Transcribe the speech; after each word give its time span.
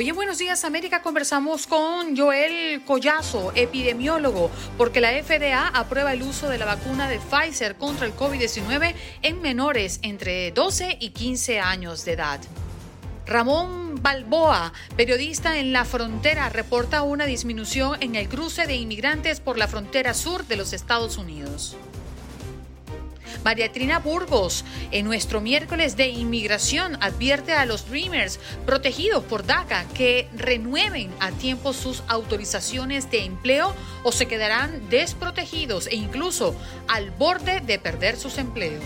Hoy 0.00 0.08
en 0.08 0.14
Buenos 0.16 0.38
Días 0.38 0.64
América 0.64 1.02
conversamos 1.02 1.66
con 1.66 2.16
Joel 2.16 2.82
Collazo, 2.86 3.52
epidemiólogo, 3.54 4.50
porque 4.78 4.98
la 4.98 5.10
FDA 5.10 5.68
aprueba 5.68 6.14
el 6.14 6.22
uso 6.22 6.48
de 6.48 6.56
la 6.56 6.64
vacuna 6.64 7.06
de 7.06 7.18
Pfizer 7.18 7.76
contra 7.76 8.06
el 8.06 8.16
COVID-19 8.16 8.94
en 9.20 9.42
menores 9.42 10.00
entre 10.00 10.52
12 10.52 10.96
y 11.00 11.10
15 11.10 11.60
años 11.60 12.06
de 12.06 12.12
edad. 12.12 12.40
Ramón 13.26 14.02
Balboa, 14.02 14.72
periodista 14.96 15.58
en 15.58 15.74
La 15.74 15.84
Frontera, 15.84 16.48
reporta 16.48 17.02
una 17.02 17.26
disminución 17.26 17.98
en 18.00 18.14
el 18.14 18.26
cruce 18.26 18.66
de 18.66 18.76
inmigrantes 18.76 19.40
por 19.40 19.58
la 19.58 19.68
frontera 19.68 20.14
sur 20.14 20.46
de 20.46 20.56
los 20.56 20.72
Estados 20.72 21.18
Unidos. 21.18 21.76
María 23.44 23.72
Trina 23.72 23.98
Burgos, 23.98 24.64
en 24.90 25.06
nuestro 25.06 25.40
miércoles 25.40 25.96
de 25.96 26.08
inmigración, 26.08 27.02
advierte 27.02 27.52
a 27.52 27.64
los 27.64 27.88
Dreamers 27.88 28.38
protegidos 28.66 29.24
por 29.24 29.46
DACA 29.46 29.86
que 29.94 30.28
renueven 30.36 31.10
a 31.20 31.30
tiempo 31.32 31.72
sus 31.72 32.02
autorizaciones 32.08 33.10
de 33.10 33.24
empleo 33.24 33.74
o 34.02 34.12
se 34.12 34.26
quedarán 34.26 34.88
desprotegidos 34.90 35.86
e 35.86 35.96
incluso 35.96 36.54
al 36.86 37.10
borde 37.12 37.60
de 37.60 37.78
perder 37.78 38.16
sus 38.16 38.36
empleos. 38.36 38.84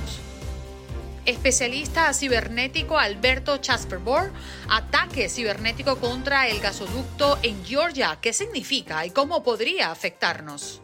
Especialista 1.27 2.13
cibernético 2.13 2.99
Alberto 2.99 3.57
Chasperbor, 3.57 4.31
ataque 4.69 5.29
cibernético 5.29 5.97
contra 5.97 6.49
el 6.49 6.61
gasoducto 6.61 7.39
en 7.43 7.65
Georgia. 7.65 8.19
¿Qué 8.21 8.33
significa 8.33 9.05
y 9.07 9.11
cómo 9.11 9.43
podría 9.43 9.91
afectarnos? 9.91 10.84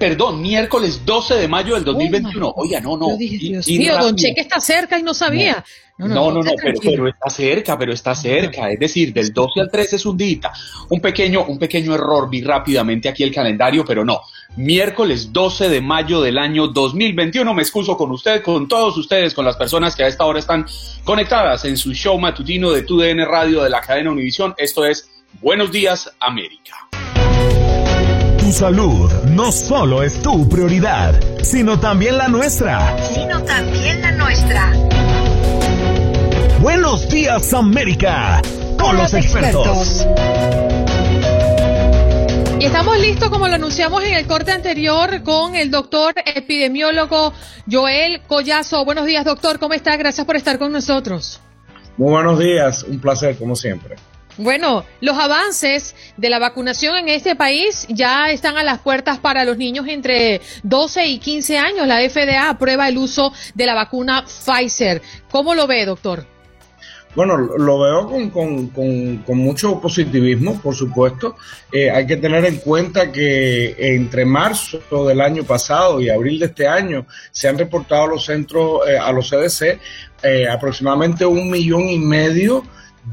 perdón, 0.00 0.42
miércoles 0.42 1.02
12 1.04 1.34
de 1.34 1.46
mayo 1.46 1.74
del 1.74 1.84
2021. 1.84 2.52
Oiga, 2.56 2.80
no, 2.80 2.96
no. 2.96 3.16
Dios 3.16 3.68
mío, 3.68 3.96
don 3.98 4.16
Cheque 4.16 4.40
está 4.40 4.58
cerca 4.58 4.98
y 4.98 5.04
no 5.04 5.14
sabía. 5.14 5.54
No, 5.56 5.64
no, 6.08 6.32
no, 6.32 6.40
pero, 6.82 7.08
está 7.08 7.30
cerca, 7.30 7.78
pero 7.78 7.92
está 7.92 8.14
cerca. 8.14 8.70
Es 8.70 8.78
decir, 8.78 9.12
del 9.12 9.32
12 9.32 9.60
al 9.60 9.70
13 9.70 9.96
es 9.96 10.06
un 10.06 10.16
día. 10.16 10.50
Un 10.88 11.00
pequeño, 11.00 11.44
un 11.44 11.58
pequeño 11.58 11.94
error, 11.94 12.28
vi 12.30 12.42
rápidamente 12.42 13.08
aquí 13.08 13.22
el 13.22 13.34
calendario, 13.34 13.84
pero 13.84 14.04
no. 14.04 14.20
Miércoles 14.56 15.32
12 15.32 15.68
de 15.68 15.80
mayo 15.80 16.20
del 16.20 16.38
año 16.38 16.68
2021. 16.68 17.54
Me 17.54 17.62
excuso 17.62 17.96
con 17.96 18.10
usted, 18.10 18.42
con 18.42 18.66
todos 18.68 18.96
ustedes, 18.96 19.34
con 19.34 19.44
las 19.44 19.56
personas 19.56 19.94
que 19.94 20.04
a 20.04 20.08
esta 20.08 20.24
hora 20.24 20.38
están 20.38 20.66
conectadas 21.04 21.64
en 21.64 21.76
su 21.76 21.92
show 21.92 22.18
matutino 22.18 22.70
de 22.70 22.82
TUDN 22.82 23.24
Radio 23.26 23.62
de 23.62 23.70
la 23.70 23.80
cadena 23.80 24.10
Univisión. 24.10 24.54
Esto 24.56 24.84
es 24.84 25.10
Buenos 25.40 25.70
Días, 25.70 26.10
América. 26.18 26.88
Tu 28.38 28.52
salud 28.52 29.10
no 29.28 29.52
solo 29.52 30.02
es 30.02 30.20
tu 30.22 30.48
prioridad, 30.48 31.20
sino 31.42 31.78
también 31.78 32.18
la 32.18 32.26
nuestra. 32.26 32.96
Sino 33.04 33.44
también 33.44 34.02
la 34.02 34.10
nuestra. 34.12 34.72
Buenos 36.90 37.08
días 37.08 37.54
América, 37.54 38.42
con, 38.76 38.96
los, 38.96 39.14
expertos. 39.14 40.04
Y 42.58 42.64
estamos 42.64 42.98
listos, 42.98 43.30
como 43.30 43.46
lo 43.46 43.54
anunciamos 43.54 44.02
en 44.02 44.14
el 44.14 44.26
corte 44.26 44.50
anterior, 44.50 45.22
con 45.22 45.54
el 45.54 45.70
doctor 45.70 46.14
epidemiólogo 46.16 47.32
Joel 47.70 48.22
Collazo. 48.26 48.84
Buenos 48.84 49.06
días, 49.06 49.24
doctor. 49.24 49.60
¿Cómo 49.60 49.74
está? 49.74 49.96
Gracias 49.96 50.26
por 50.26 50.34
estar 50.34 50.58
con 50.58 50.72
nosotros. 50.72 51.40
Muy 51.96 52.10
buenos 52.10 52.40
días. 52.40 52.82
Un 52.82 52.98
placer, 53.00 53.38
como 53.38 53.54
siempre. 53.54 53.94
Bueno, 54.36 54.84
los 55.00 55.16
avances 55.16 55.94
de 56.16 56.28
la 56.28 56.40
vacunación 56.40 56.96
en 56.96 57.08
este 57.08 57.36
país 57.36 57.86
ya 57.88 58.32
están 58.32 58.58
a 58.58 58.64
las 58.64 58.80
puertas 58.80 59.20
para 59.20 59.44
los 59.44 59.56
niños 59.58 59.86
entre 59.86 60.40
12 60.64 61.06
y 61.06 61.18
15 61.20 61.56
años. 61.56 61.86
La 61.86 62.00
FDA 62.00 62.48
aprueba 62.48 62.88
el 62.88 62.98
uso 62.98 63.32
de 63.54 63.66
la 63.66 63.74
vacuna 63.74 64.24
Pfizer. 64.24 65.02
¿Cómo 65.30 65.54
lo 65.54 65.68
ve, 65.68 65.86
doctor? 65.86 66.26
Bueno, 67.14 67.36
lo 67.36 67.80
veo 67.80 68.30
con, 68.30 69.38
mucho 69.38 69.80
positivismo, 69.80 70.60
por 70.60 70.76
supuesto. 70.76 71.36
Eh, 71.72 71.90
hay 71.90 72.06
que 72.06 72.16
tener 72.16 72.44
en 72.44 72.58
cuenta 72.58 73.10
que 73.10 73.74
entre 73.96 74.24
marzo 74.24 74.80
del 75.08 75.20
año 75.20 75.42
pasado 75.42 76.00
y 76.00 76.08
abril 76.08 76.38
de 76.38 76.46
este 76.46 76.68
año 76.68 77.06
se 77.32 77.48
han 77.48 77.58
reportado 77.58 78.04
a 78.04 78.06
los 78.06 78.24
centros, 78.24 78.88
eh, 78.88 78.96
a 78.96 79.10
los 79.10 79.28
CDC, 79.28 79.80
eh, 80.22 80.48
aproximadamente 80.48 81.26
un 81.26 81.50
millón 81.50 81.88
y 81.88 81.98
medio 81.98 82.62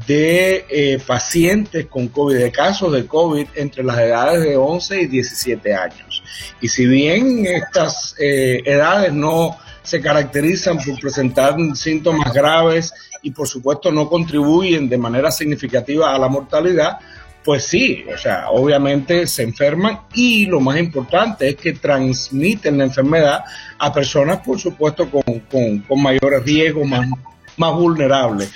de 0.06 1.02
pacientes 1.04 1.86
con 1.86 2.08
COVID, 2.08 2.36
de 2.36 2.52
casos 2.52 2.92
de 2.92 3.06
COVID 3.06 3.46
entre 3.56 3.82
las 3.82 3.98
edades 3.98 4.42
de 4.42 4.54
11 4.54 5.02
y 5.02 5.06
17 5.06 5.74
años. 5.74 6.22
Y 6.60 6.68
si 6.68 6.86
bien 6.86 7.46
estas 7.46 8.14
edades 8.18 9.12
no 9.12 9.56
se 9.88 10.00
caracterizan 10.02 10.76
por 10.78 11.00
presentar 11.00 11.56
síntomas 11.74 12.32
graves 12.32 12.92
y 13.22 13.30
por 13.30 13.48
supuesto 13.48 13.90
no 13.90 14.08
contribuyen 14.08 14.88
de 14.88 14.98
manera 14.98 15.30
significativa 15.30 16.14
a 16.14 16.18
la 16.18 16.28
mortalidad, 16.28 16.98
pues 17.42 17.64
sí, 17.64 18.04
o 18.14 18.18
sea, 18.18 18.50
obviamente 18.50 19.26
se 19.26 19.44
enferman 19.44 20.00
y 20.12 20.44
lo 20.44 20.60
más 20.60 20.78
importante 20.78 21.48
es 21.48 21.56
que 21.56 21.72
transmiten 21.72 22.76
la 22.76 22.84
enfermedad 22.84 23.44
a 23.78 23.90
personas, 23.90 24.40
por 24.44 24.58
supuesto, 24.58 25.08
con, 25.10 26.02
mayores 26.02 26.44
riesgos, 26.44 26.86
más, 26.86 27.08
más 27.56 27.72
vulnerables. 27.72 28.52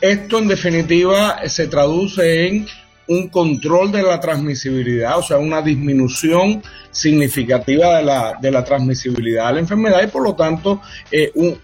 Esto 0.00 0.38
en 0.40 0.48
definitiva 0.48 1.48
se 1.48 1.68
traduce 1.68 2.48
en 2.48 2.66
un 3.08 3.28
control 3.28 3.92
de 3.92 4.02
la 4.02 4.20
transmisibilidad, 4.20 5.18
o 5.18 5.22
sea, 5.22 5.38
una 5.38 5.62
disminución 5.62 6.62
significativa 6.90 7.98
de 7.98 8.04
la, 8.04 8.34
de 8.40 8.50
la 8.50 8.64
transmisibilidad 8.64 9.48
de 9.48 9.54
la 9.54 9.60
enfermedad 9.60 10.02
y 10.02 10.06
por 10.06 10.22
lo 10.22 10.34
tanto 10.34 10.80
eh, 11.10 11.32
un, 11.34 11.58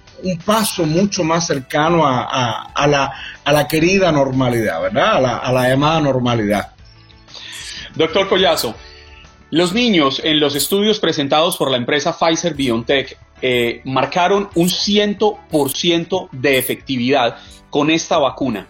paso 0.45 0.85
mucho 0.85 1.25
más 1.25 1.47
cercano 1.47 2.07
a, 2.07 2.87
la, 2.87 3.13
a, 3.43 3.53
la, 3.53 3.67
querida 3.67 4.13
normalidad, 4.13 4.83
¿verdad? 4.83 5.17
A 5.17 5.21
la, 5.21 5.37
a 5.39 5.51
la 5.51 5.69
llamada 5.69 5.99
normalidad. 6.01 6.73
Doctor 7.95 8.29
Collazo, 8.29 8.75
los 9.51 9.73
niños 9.73 10.21
en 10.23 10.39
los 10.39 10.55
estudios 10.55 11.01
presentados 11.01 11.57
por 11.57 11.71
la 11.71 11.79
empresa 11.79 12.17
Pfizer 12.17 12.55
BioNTech 12.55 13.17
eh, 13.43 13.81
marcaron 13.85 14.49
un 14.55 14.69
100% 14.69 16.29
de 16.31 16.59
efectividad 16.59 17.39
con 17.71 17.91
esta 17.91 18.19
vacuna. 18.19 18.69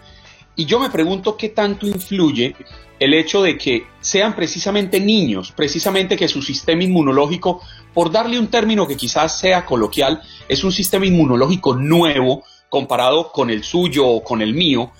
Y 0.55 0.65
yo 0.65 0.79
me 0.79 0.89
pregunto 0.89 1.37
qué 1.37 1.49
tanto 1.49 1.87
influye 1.87 2.55
el 2.99 3.15
hecho 3.15 3.41
de 3.41 3.57
que 3.57 3.87
sean 3.99 4.35
precisamente 4.35 4.99
niños, 4.99 5.51
precisamente 5.51 6.15
que 6.15 6.27
su 6.27 6.41
sistema 6.41 6.83
inmunológico, 6.83 7.61
por 7.95 8.11
darle 8.11 8.37
un 8.37 8.47
término 8.47 8.87
que 8.87 8.95
quizás 8.95 9.39
sea 9.39 9.65
coloquial, 9.65 10.21
es 10.47 10.63
un 10.63 10.71
sistema 10.71 11.07
inmunológico 11.07 11.75
nuevo 11.75 12.43
comparado 12.69 13.31
con 13.31 13.49
el 13.49 13.63
suyo 13.63 14.07
o 14.07 14.23
con 14.23 14.41
el 14.41 14.53
mío. 14.53 14.91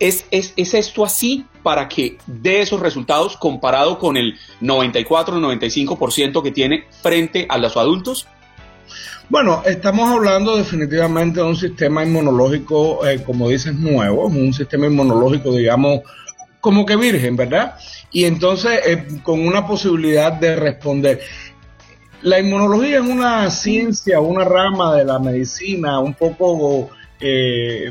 ¿Es, 0.00 0.26
es, 0.32 0.52
es 0.56 0.74
esto 0.74 1.04
así 1.04 1.46
para 1.62 1.88
que 1.88 2.18
dé 2.26 2.60
esos 2.60 2.80
resultados 2.80 3.36
comparado 3.36 4.00
con 4.00 4.16
el 4.16 4.36
94-95% 4.60 6.42
que 6.42 6.50
tiene 6.50 6.86
frente 7.02 7.46
a 7.48 7.56
los 7.56 7.76
adultos? 7.76 8.26
Bueno, 9.32 9.62
estamos 9.64 10.10
hablando 10.10 10.56
definitivamente 10.56 11.40
de 11.40 11.46
un 11.46 11.56
sistema 11.56 12.04
inmunológico, 12.04 13.06
eh, 13.06 13.22
como 13.22 13.48
dices, 13.48 13.74
nuevo, 13.74 14.26
un 14.26 14.52
sistema 14.52 14.86
inmunológico, 14.86 15.56
digamos, 15.56 16.00
como 16.60 16.84
que 16.84 16.96
virgen, 16.96 17.36
¿verdad? 17.36 17.76
Y 18.10 18.24
entonces 18.24 18.80
eh, 18.84 19.06
con 19.22 19.40
una 19.40 19.66
posibilidad 19.66 20.34
de 20.34 20.56
responder. 20.56 21.20
La 22.20 22.40
inmunología 22.40 22.98
es 22.98 23.06
una 23.06 23.50
ciencia, 23.50 24.20
una 24.20 24.44
rama 24.44 24.96
de 24.96 25.06
la 25.06 25.18
medicina 25.18 25.98
un 25.98 26.12
poco 26.12 26.90
eh, 27.18 27.90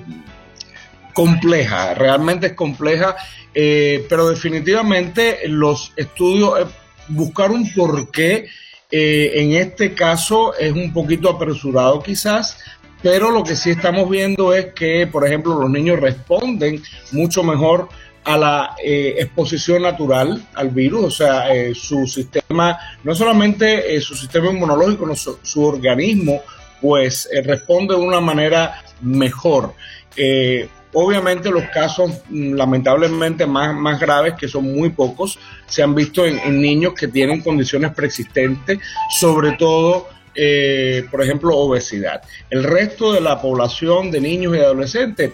compleja, 1.14 1.96
realmente 1.96 2.48
es 2.48 2.54
compleja, 2.54 3.16
pero 3.52 4.30
definitivamente 4.30 5.40
los 5.48 5.92
estudios, 5.98 6.70
buscar 7.08 7.52
un 7.52 7.74
porqué 7.74 8.48
eh, 8.92 9.32
en 9.36 9.54
este 9.54 9.94
caso 9.94 10.54
es 10.56 10.72
un 10.74 10.92
poquito 10.92 11.30
apresurado 11.30 12.02
quizás, 12.02 12.58
pero 13.02 13.32
lo 13.32 13.44
que 13.44 13.56
sí 13.56 13.72
estamos 13.72 14.10
viendo 14.10 14.54
es 14.54 14.74
que, 14.74 15.08
por 15.08 15.26
ejemplo, 15.26 15.60
los 15.60 15.70
niños 15.70 16.00
responden 16.00 16.82
mucho 17.12 17.44
mejor 17.44 17.90
a 18.24 18.38
la 18.38 18.76
eh, 18.84 19.16
exposición 19.18 19.82
natural 19.82 20.46
al 20.54 20.70
virus, 20.70 21.06
o 21.06 21.12
sea, 21.12 21.54
eh, 21.54 21.74
su 21.74 22.06
sistema, 22.06 22.78
no 23.04 23.16
solamente 23.16 24.00
su 24.02 24.16
sistema 24.16 24.52
inmunológico, 24.52 25.08
no, 25.08 25.16
su, 25.16 25.40
su, 25.42 25.64
organismo, 25.64 26.42
pues 26.80 27.28
responde 27.44 27.96
de 27.96 28.02
una 28.02 28.20
manera 28.20 28.84
mejor. 29.02 29.74
Obviamente 30.94 31.50
los 31.50 31.64
casos 31.70 32.22
mm, 32.30 32.54
lamentablemente 32.54 33.46
más, 33.46 33.74
más 33.76 34.00
graves, 34.00 34.34
que 34.38 34.48
son 34.48 34.72
muy 34.72 34.90
pocos, 34.90 35.40
se 35.66 35.82
han 35.82 35.96
visto 35.96 36.26
en, 36.26 36.62
niños 36.62 36.94
que 36.94 37.08
tienen 37.08 37.42
condiciones 37.42 37.94
preexistentes, 37.94 38.80
sobre 39.20 39.54
todo, 39.54 40.10
eh, 40.36 41.06
por 41.10 41.24
ejemplo, 41.24 41.58
obesidad. 41.58 42.22
El 42.50 42.64
resto 42.64 43.14
de 43.14 43.22
la 43.22 43.42
población 43.42 44.12
de 44.12 44.20
niños 44.20 44.56
y 44.56 44.60
adolescentes 44.60 45.32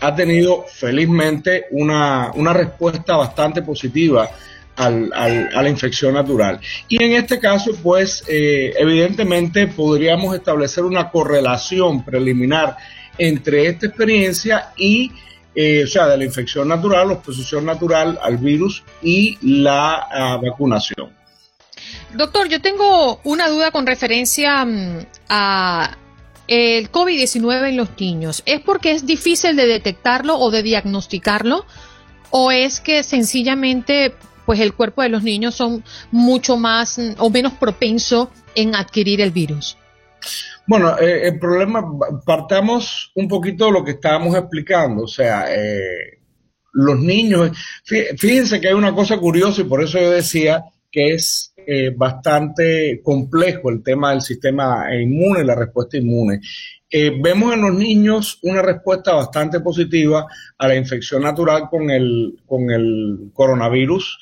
ha 0.00 0.14
tenido 0.14 0.64
felizmente 0.70 1.64
una, 1.70 2.30
respuesta 2.52 3.16
bastante 3.16 3.62
positiva 3.62 4.30
al, 4.76 5.10
a 5.12 5.62
la 5.62 5.68
infección 5.68 6.14
natural. 6.14 6.60
Y 6.88 7.02
en 7.02 7.12
este 7.12 7.38
caso, 7.38 7.72
pues, 7.82 8.24
eh, 8.28 8.72
evidentemente 8.78 9.66
podríamos 9.66 10.34
establecer 10.34 10.84
una 10.84 11.10
correlación 11.10 12.04
preliminar 12.04 12.76
entre 13.20 13.68
esta 13.68 13.86
experiencia 13.86 14.72
y, 14.76 15.12
eh, 15.54 15.84
o 15.84 15.86
sea, 15.86 16.08
de 16.08 16.16
la 16.16 16.24
infección 16.24 16.66
natural, 16.66 17.08
la 17.08 17.14
exposición 17.14 17.66
natural 17.66 18.18
al 18.22 18.38
virus 18.38 18.82
y 19.02 19.38
la 19.42 20.06
ah, 20.10 20.40
vacunación. 20.42 21.10
Doctor, 22.14 22.48
yo 22.48 22.60
tengo 22.60 23.20
una 23.24 23.48
duda 23.48 23.70
con 23.70 23.86
referencia 23.86 24.64
mm, 24.64 25.06
a 25.28 25.96
el 26.48 26.90
COVID-19 26.90 27.68
en 27.68 27.76
los 27.76 27.90
niños. 27.98 28.42
¿Es 28.46 28.60
porque 28.60 28.92
es 28.92 29.06
difícil 29.06 29.54
de 29.54 29.66
detectarlo 29.66 30.36
o 30.38 30.50
de 30.50 30.62
diagnosticarlo? 30.62 31.66
¿O 32.30 32.50
es 32.50 32.80
que 32.80 33.02
sencillamente 33.02 34.14
pues 34.46 34.58
el 34.60 34.72
cuerpo 34.72 35.02
de 35.02 35.10
los 35.10 35.22
niños 35.22 35.54
son 35.54 35.84
mucho 36.10 36.56
más 36.56 36.98
mm, 36.98 37.12
o 37.18 37.28
menos 37.28 37.52
propenso 37.52 38.30
en 38.54 38.74
adquirir 38.74 39.20
el 39.20 39.30
virus? 39.30 39.76
Bueno, 40.70 40.96
eh, 41.00 41.26
el 41.26 41.40
problema, 41.40 41.84
partamos 42.24 43.10
un 43.16 43.26
poquito 43.26 43.66
de 43.66 43.72
lo 43.72 43.84
que 43.84 43.90
estábamos 43.90 44.36
explicando, 44.36 45.02
o 45.02 45.08
sea, 45.08 45.52
eh, 45.52 46.20
los 46.74 46.96
niños, 46.96 47.50
fíjense 47.82 48.60
que 48.60 48.68
hay 48.68 48.74
una 48.74 48.94
cosa 48.94 49.18
curiosa 49.18 49.62
y 49.62 49.64
por 49.64 49.82
eso 49.82 49.98
yo 49.98 50.12
decía 50.12 50.62
que 50.88 51.14
es 51.14 51.52
eh, 51.56 51.92
bastante 51.96 53.00
complejo 53.02 53.68
el 53.68 53.82
tema 53.82 54.12
del 54.12 54.20
sistema 54.20 54.84
inmune, 54.94 55.42
la 55.42 55.56
respuesta 55.56 55.98
inmune. 55.98 56.40
vemos 57.20 57.52
en 57.52 57.62
los 57.62 57.74
niños 57.74 58.38
una 58.42 58.62
respuesta 58.62 59.12
bastante 59.12 59.58
positiva 59.58 60.24
a 60.56 60.68
la 60.68 60.76
infección 60.76 61.24
natural 61.24 61.64
con 61.68 61.90
el, 61.90 62.38
con 62.46 62.70
el 62.70 63.32
coronavirus 63.34 64.20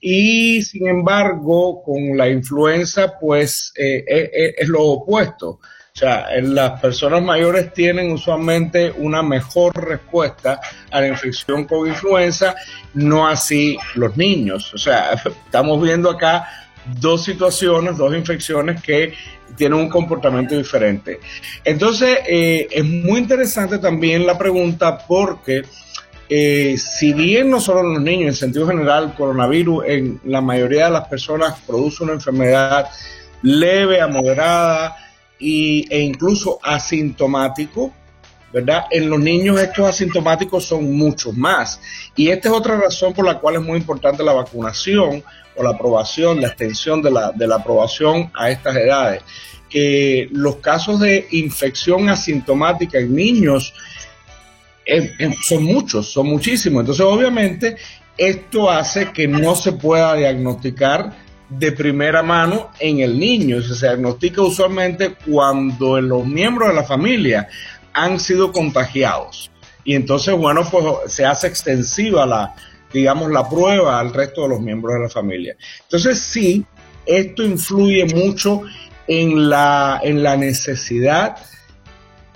y 0.00 0.62
sin 0.62 0.86
embargo 0.86 1.82
con 1.82 2.16
la 2.16 2.28
influenza 2.30 3.18
pues 3.18 3.72
es 3.74 4.68
lo 4.68 4.84
opuesto. 4.84 5.58
Sea, 6.00 6.28
las 6.40 6.80
personas 6.80 7.22
mayores 7.22 7.74
tienen 7.74 8.10
usualmente 8.10 8.90
una 8.90 9.22
mejor 9.22 9.76
respuesta 9.86 10.58
a 10.90 10.98
la 10.98 11.08
infección 11.08 11.66
con 11.66 11.86
influenza, 11.86 12.54
no 12.94 13.28
así 13.28 13.76
los 13.96 14.16
niños. 14.16 14.72
O 14.72 14.78
sea, 14.78 15.10
estamos 15.12 15.82
viendo 15.82 16.08
acá 16.08 16.48
dos 16.98 17.22
situaciones, 17.24 17.98
dos 17.98 18.14
infecciones 18.14 18.82
que 18.82 19.12
tienen 19.56 19.78
un 19.78 19.90
comportamiento 19.90 20.56
diferente. 20.56 21.20
Entonces, 21.64 22.20
eh, 22.26 22.66
es 22.70 22.84
muy 22.86 23.20
interesante 23.20 23.76
también 23.76 24.26
la 24.26 24.38
pregunta 24.38 25.06
porque 25.06 25.64
eh, 26.30 26.76
si 26.78 27.12
bien 27.12 27.50
no 27.50 27.60
solo 27.60 27.80
en 27.80 27.92
los 27.92 28.02
niños, 28.02 28.28
en 28.28 28.34
sentido 28.36 28.66
general, 28.66 29.12
coronavirus 29.14 29.84
en 29.86 30.20
la 30.24 30.40
mayoría 30.40 30.86
de 30.86 30.92
las 30.92 31.08
personas 31.08 31.60
produce 31.66 32.04
una 32.04 32.14
enfermedad 32.14 32.88
leve 33.42 34.00
a 34.00 34.06
moderada, 34.06 34.96
y, 35.40 35.86
e 35.90 36.00
incluso 36.00 36.58
asintomático, 36.62 37.92
¿verdad? 38.52 38.84
En 38.90 39.08
los 39.08 39.18
niños 39.18 39.60
estos 39.60 39.88
asintomáticos 39.88 40.64
son 40.64 40.96
muchos 40.96 41.36
más. 41.36 41.80
Y 42.14 42.28
esta 42.28 42.48
es 42.48 42.54
otra 42.54 42.76
razón 42.76 43.12
por 43.12 43.24
la 43.24 43.38
cual 43.38 43.56
es 43.56 43.62
muy 43.62 43.78
importante 43.78 44.22
la 44.22 44.32
vacunación 44.32 45.24
o 45.56 45.62
la 45.62 45.70
aprobación, 45.70 46.40
la 46.40 46.48
extensión 46.48 47.02
de 47.02 47.10
la, 47.10 47.32
de 47.32 47.46
la 47.46 47.56
aprobación 47.56 48.30
a 48.34 48.50
estas 48.50 48.76
edades. 48.76 49.22
Que 49.68 50.28
los 50.32 50.56
casos 50.56 51.00
de 51.00 51.26
infección 51.30 52.08
asintomática 52.08 52.98
en 52.98 53.14
niños 53.14 53.72
son 55.46 55.62
muchos, 55.62 56.12
son 56.12 56.26
muchísimos. 56.26 56.80
Entonces, 56.80 57.04
obviamente, 57.06 57.76
esto 58.16 58.70
hace 58.70 59.12
que 59.12 59.28
no 59.28 59.54
se 59.54 59.72
pueda 59.72 60.14
diagnosticar 60.14 61.29
de 61.50 61.72
primera 61.72 62.22
mano 62.22 62.70
en 62.78 63.00
el 63.00 63.18
niño. 63.18 63.60
Se 63.60 63.86
diagnostica 63.86 64.42
usualmente 64.42 65.14
cuando 65.26 66.00
los 66.00 66.24
miembros 66.24 66.68
de 66.68 66.74
la 66.74 66.84
familia 66.84 67.48
han 67.92 68.18
sido 68.18 68.52
contagiados. 68.52 69.50
Y 69.84 69.94
entonces, 69.94 70.34
bueno, 70.34 70.68
pues 70.70 71.12
se 71.12 71.26
hace 71.26 71.48
extensiva 71.48 72.24
la, 72.24 72.54
digamos, 72.92 73.30
la 73.30 73.48
prueba 73.48 73.98
al 73.98 74.12
resto 74.12 74.42
de 74.42 74.50
los 74.50 74.60
miembros 74.60 74.94
de 74.94 75.00
la 75.00 75.08
familia. 75.08 75.56
Entonces, 75.82 76.20
sí, 76.20 76.64
esto 77.04 77.42
influye 77.42 78.04
mucho 78.14 78.62
en 79.06 79.50
la, 79.50 80.00
en 80.02 80.22
la 80.22 80.36
necesidad 80.36 81.36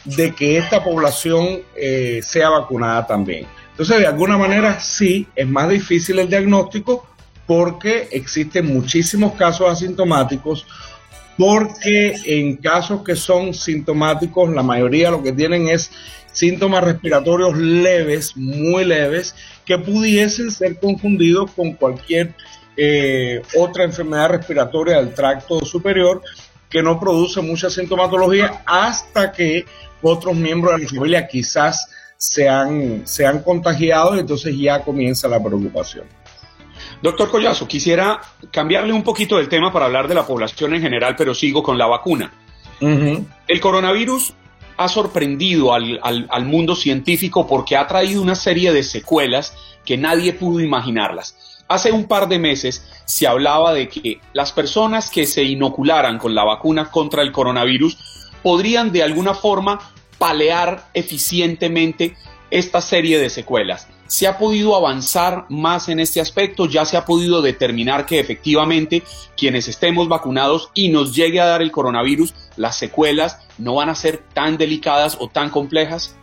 de 0.04 0.34
que 0.34 0.58
esta 0.58 0.82
población 0.82 1.60
eh, 1.76 2.20
sea 2.22 2.50
vacunada 2.50 3.06
también. 3.06 3.46
Entonces, 3.70 3.98
de 3.98 4.06
alguna 4.06 4.36
manera, 4.36 4.80
sí, 4.80 5.26
es 5.34 5.48
más 5.48 5.68
difícil 5.68 6.18
el 6.18 6.28
diagnóstico, 6.28 7.06
porque 7.46 8.08
existen 8.12 8.66
muchísimos 8.66 9.32
casos 9.34 9.70
asintomáticos 9.70 10.66
porque 11.36 12.14
en 12.26 12.56
casos 12.56 13.02
que 13.02 13.16
son 13.16 13.54
sintomáticos, 13.54 14.50
la 14.50 14.62
mayoría 14.62 15.10
lo 15.10 15.22
que 15.22 15.32
tienen 15.32 15.68
es 15.68 15.90
síntomas 16.32 16.84
respiratorios 16.84 17.56
leves, 17.56 18.36
muy 18.36 18.84
leves, 18.84 19.34
que 19.64 19.78
pudiesen 19.78 20.50
ser 20.50 20.78
confundidos 20.78 21.50
con 21.52 21.72
cualquier 21.72 22.34
eh, 22.76 23.40
otra 23.56 23.84
enfermedad 23.84 24.30
respiratoria 24.30 24.96
del 24.96 25.14
tracto 25.14 25.64
superior 25.64 26.22
que 26.68 26.82
no 26.82 26.98
produce 26.98 27.40
mucha 27.40 27.70
sintomatología 27.70 28.62
hasta 28.66 29.30
que 29.30 29.64
otros 30.02 30.34
miembros 30.34 30.76
de 30.76 30.82
la 30.82 30.88
familia 30.88 31.28
quizás 31.28 31.88
se 32.16 32.48
han, 32.48 33.06
se 33.06 33.24
han 33.24 33.42
contagiado 33.42 34.16
y 34.16 34.20
entonces 34.20 34.56
ya 34.58 34.80
comienza 34.82 35.28
la 35.28 35.42
preocupación. 35.42 36.04
Doctor 37.04 37.30
Collazo, 37.30 37.68
quisiera 37.68 38.18
cambiarle 38.50 38.94
un 38.94 39.02
poquito 39.02 39.36
del 39.36 39.50
tema 39.50 39.70
para 39.70 39.84
hablar 39.84 40.08
de 40.08 40.14
la 40.14 40.26
población 40.26 40.72
en 40.72 40.80
general, 40.80 41.16
pero 41.18 41.34
sigo 41.34 41.62
con 41.62 41.76
la 41.76 41.84
vacuna. 41.84 42.32
El 42.80 43.60
coronavirus 43.60 44.32
ha 44.78 44.88
sorprendido 44.88 45.74
al, 45.74 46.00
al, 46.02 46.44
mundo 46.46 46.74
científico 46.74 47.46
porque 47.46 47.76
ha 47.76 47.86
traído 47.86 48.22
una 48.22 48.34
serie 48.34 48.72
de 48.72 48.82
secuelas 48.82 49.54
que 49.84 49.98
nadie 49.98 50.32
pudo 50.32 50.60
imaginarlas. 50.60 51.62
Hace 51.68 51.92
un 51.92 52.06
par 52.06 52.26
de 52.26 52.38
meses 52.38 52.90
se 53.04 53.26
hablaba 53.26 53.74
de 53.74 53.90
que 53.90 54.22
las 54.32 54.52
personas 54.52 55.10
que 55.10 55.26
se 55.26 55.42
inocularan 55.42 56.16
con 56.16 56.34
la 56.34 56.44
vacuna 56.44 56.90
contra 56.90 57.20
el 57.20 57.32
coronavirus 57.32 57.98
podrían 58.42 58.92
de 58.92 59.02
alguna 59.02 59.34
forma 59.34 59.78
palear 60.16 60.86
eficientemente 60.94 62.16
esta 62.54 62.80
serie 62.80 63.18
de 63.18 63.30
secuelas. 63.30 63.88
¿Se 64.06 64.28
ha 64.28 64.38
podido 64.38 64.76
avanzar 64.76 65.46
más 65.48 65.88
en 65.88 65.98
este 65.98 66.20
aspecto? 66.20 66.66
¿Ya 66.66 66.84
se 66.84 66.96
ha 66.96 67.04
podido 67.04 67.42
determinar 67.42 68.06
que 68.06 68.20
efectivamente 68.20 69.02
quienes 69.36 69.66
estemos 69.66 70.06
vacunados 70.06 70.70
y 70.72 70.88
nos 70.88 71.16
llegue 71.16 71.40
a 71.40 71.46
dar 71.46 71.62
el 71.62 71.72
coronavirus, 71.72 72.32
las 72.56 72.76
secuelas 72.78 73.40
no 73.58 73.74
van 73.74 73.88
a 73.88 73.96
ser 73.96 74.22
tan 74.32 74.56
delicadas 74.56 75.16
o 75.18 75.28
tan 75.28 75.50
complejas? 75.50 76.14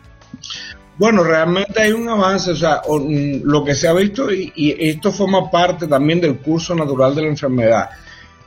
Bueno, 0.98 1.22
realmente 1.22 1.82
hay 1.82 1.92
un 1.92 2.08
avance, 2.08 2.52
o 2.52 2.56
sea, 2.56 2.82
mm, 2.88 3.42
lo 3.44 3.66
que 3.66 3.76
se 3.76 3.90
ha 3.90 3.94
visto, 3.94 4.32
y, 4.32 4.54
esto 4.80 5.12
forma 5.12 5.52
parte 5.52 5.86
también 5.86 6.22
del 6.22 6.38
curso 6.38 6.74
natural 6.74 7.14
de 7.14 7.24
la 7.24 7.28
enfermedad. 7.28 7.90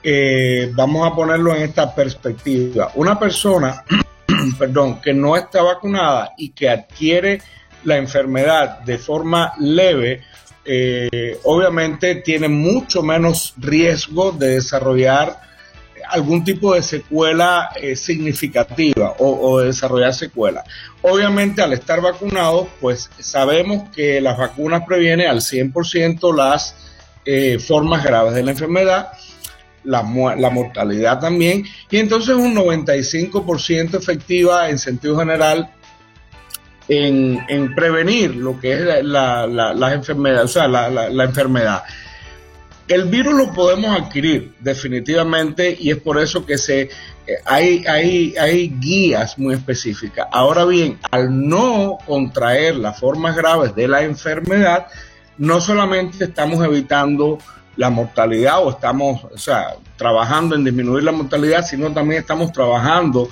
Eh, 0.03 0.73
vamos 0.75 1.07
a 1.07 1.15
ponerlo 1.15 1.55
en 1.55 1.65
esta 1.65 1.95
perspectiva. 1.95 2.93
Una 2.95 3.19
persona, 3.19 3.85
perdón, 4.59 5.03
que 5.03 5.13
no 5.13 5.37
está 5.37 5.63
vacunada 5.63 6.33
y 6.39 6.49
que 6.51 6.71
adquiere 6.71 7.43
la 7.85 7.97
enfermedad 7.97 8.81
de 8.81 8.99
forma 8.99 9.53
leve, 9.59 10.23
eh, 10.65 11.39
obviamente 11.45 12.17
tiene 12.17 12.49
mucho 12.49 13.03
menos 13.03 13.55
riesgo 13.59 14.33
de 14.33 14.55
desarrollar 14.57 15.45
algún 16.09 16.45
tipo 16.45 16.75
de 16.75 16.83
secuela 16.83 17.71
eh, 17.77 17.97
significativa 17.97 19.15
o, 19.19 19.61
de 19.61 19.67
desarrollar 19.67 20.15
secuela. 20.15 20.65
Obviamente 21.03 21.63
al 21.63 21.73
estar 21.73 22.01
vacunados, 22.01 22.69
pues 22.81 23.11
sabemos 23.19 23.91
que 23.91 24.21
las 24.21 24.39
vacunas 24.39 24.83
previenen 24.87 25.29
al 25.29 25.41
100% 25.41 26.35
las 26.35 26.77
eh, 27.25 27.59
formas 27.59 28.05
graves 28.05 28.35
de 28.35 28.43
la 28.43 28.51
enfermedad, 28.51 29.09
la, 29.83 30.03
la, 30.37 30.51
mortalidad 30.51 31.21
también, 31.21 31.65
y 31.91 31.99
entonces 31.99 32.35
un 32.35 32.55
95% 32.55 33.99
efectiva 33.99 34.71
en 34.71 34.79
sentido 34.79 35.19
general 35.19 35.74
en, 36.89 37.75
prevenir 37.75 38.35
lo 38.37 38.59
que 38.59 38.73
es 38.73 39.05
la, 39.05 39.47
la, 39.47 39.95
enfermedad, 39.95 40.45
o 40.45 40.49
sea, 40.49 40.69
la, 40.69 41.25
enfermedad. 41.25 41.83
El 42.87 43.05
virus 43.05 43.35
lo 43.35 43.53
podemos 43.53 43.99
adquirir 43.99 44.53
definitivamente 44.61 45.75
y 45.79 45.91
es 45.91 45.97
por 45.97 46.19
eso 46.21 46.45
que 46.45 46.59
se, 46.59 46.83
eh, 46.83 46.91
hay, 47.47 47.85
hay, 47.87 48.35
hay 48.37 48.69
guías 48.79 49.39
muy 49.39 49.55
específicas. 49.55 50.27
Ahora 50.31 50.67
bien, 50.67 50.99
al 51.11 51.49
no 51.49 51.97
contraer 52.07 52.77
las 52.77 53.01
formas 53.01 53.35
graves 53.37 53.75
de 53.75 53.89
la 53.89 54.03
enfermedad, 54.03 54.89
no 55.39 55.61
solamente 55.63 56.25
estamos 56.25 56.63
evitando 56.63 57.39
la 57.77 57.91
mortalidad 57.91 58.63
o 58.63 58.71
estamos 58.71 59.25
o 59.25 59.39
sea, 59.39 59.77
trabajando 59.97 60.55
en 60.55 60.65
disminuir 60.65 61.05
la 61.05 61.13
mortalidad, 61.13 61.65
sino 61.65 61.91
también 61.93 62.21
estamos 62.21 62.53
trabajando 62.53 63.29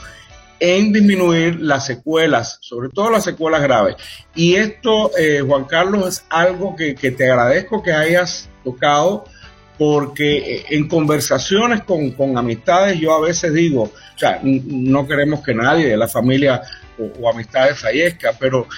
en 0.61 0.93
disminuir 0.93 1.61
las 1.61 1.87
secuelas, 1.87 2.59
sobre 2.61 2.89
todo 2.89 3.11
las 3.11 3.25
secuelas 3.25 3.63
graves. 3.63 3.97
Y 4.35 4.55
esto, 4.55 5.11
eh, 5.19 5.43
Juan 5.45 5.65
Carlos, 5.65 6.07
es 6.07 6.25
algo 6.29 6.77
que, 6.77 6.95
te 6.95 7.31
agradezco 7.31 7.83
que 7.83 7.93
hayas 7.93 8.49
tocado, 8.63 9.25
porque 9.77 10.37
eh, 10.37 10.65
en 10.71 10.87
conversaciones 10.87 11.83
con, 11.83 12.39
amistades 12.39 13.01
yo 13.01 13.13
a 13.13 13.21
veces 13.21 13.53
digo, 13.53 13.85
o 13.85 14.19
sea, 14.19 14.41
no 14.43 15.07
queremos 15.09 15.43
que 15.43 15.53
nadie 15.53 15.89
de 15.89 15.97
la 15.97 16.07
familia 16.07 16.63
o, 16.97 17.29
amistades 17.29 17.81
fallezca, 17.81 18.33
pero 18.39 18.69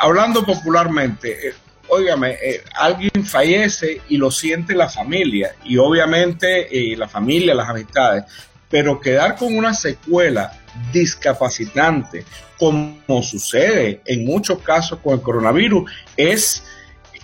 hablando 0.00 0.42
popularmente, 0.42 1.48
eh, 1.48 2.62
alguien 2.76 3.26
fallece 3.26 4.00
y 4.08 4.16
lo 4.16 4.30
siente 4.30 4.74
la 4.74 4.88
familia, 4.88 5.54
y 5.64 5.76
obviamente 5.76 6.68
la 6.96 7.08
familia, 7.08 7.54
las 7.54 7.68
amistades, 7.68 8.24
pero 8.70 9.00
quedar 9.00 9.36
con 9.36 9.54
una 9.54 9.74
secuela 9.74 10.52
discapacitante, 10.92 12.24
como 12.58 13.22
sucede 13.22 14.00
en 14.04 14.24
muchos 14.24 14.58
casos 14.60 14.98
con 15.02 15.14
el 15.14 15.22
coronavirus, 15.22 15.90
es 16.16 16.62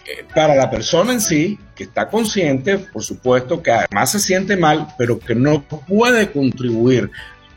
eh, 0.06 0.24
para 0.34 0.54
la 0.54 0.70
persona 0.70 1.12
en 1.12 1.20
sí, 1.20 1.58
que 1.74 1.84
está 1.84 2.08
consciente, 2.08 2.78
por 2.78 3.02
supuesto, 3.02 3.62
que 3.62 3.72
además 3.72 4.12
se 4.12 4.20
siente 4.20 4.56
mal, 4.56 4.88
pero 4.98 5.18
que 5.18 5.34
no 5.34 5.62
puede 5.62 6.30
contribuir 6.30 7.10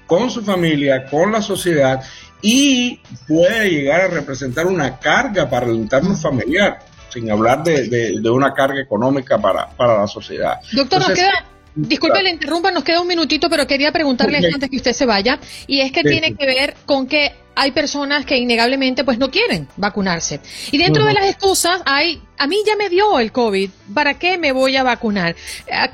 con 0.06 0.30
su 0.30 0.42
familia, 0.42 1.06
con 1.08 1.32
la 1.34 1.42
sociedad 1.42 2.02
y 2.42 3.02
puede 3.28 3.70
llegar 3.70 4.02
a 4.02 4.08
representar 4.08 4.66
una 4.66 4.98
carga 4.98 5.50
para 5.50 5.66
el 5.66 5.76
entorno 5.76 6.16
familiar, 6.16 6.80
sin 7.10 7.30
hablar 7.30 7.64
de, 7.64 8.22
una 8.30 8.54
carga 8.54 8.80
económica 8.80 9.38
para, 9.38 9.68
la 9.78 10.08
sociedad. 10.08 10.60
Doctor, 10.72 11.00
nos 11.00 11.12
queda 11.12 11.46
Disculpe, 11.78 12.24
le 12.24 12.32
interrumpa, 12.32 12.72
nos 12.72 12.84
queda 12.84 13.02
un 13.02 13.08
minutito, 13.08 13.50
pero 13.50 13.68
quería 13.68 13.92
preguntarle 13.92 14.38
antes 14.38 14.70
que 14.70 14.78
usted 14.78 14.94
se 14.94 15.06
vaya, 15.06 15.40
y 15.68 15.82
es 15.82 15.92
que 15.92 16.04
tiene 16.04 16.34
que 16.34 16.46
ver 16.46 16.76
con 16.86 17.08
que 17.08 17.34
hay 17.58 17.72
personas 17.72 18.24
que 18.24 18.38
innegablemente 18.38 19.04
pues 19.04 19.18
no 19.18 19.32
quieren 19.32 19.68
vacunarse. 19.78 20.40
Y 20.72 20.78
dentro 20.78 21.06
de 21.06 21.14
las 21.14 21.26
excusas 21.26 21.82
hay, 21.86 22.22
a 22.38 22.46
mí 22.46 22.58
ya 22.66 22.76
me 22.76 22.88
dio 22.88 23.18
el 23.18 23.32
COVID, 23.32 23.70
¿para 23.96 24.14
qué 24.20 24.38
me 24.38 24.52
voy 24.52 24.76
a 24.76 24.84
vacunar? 24.84 25.36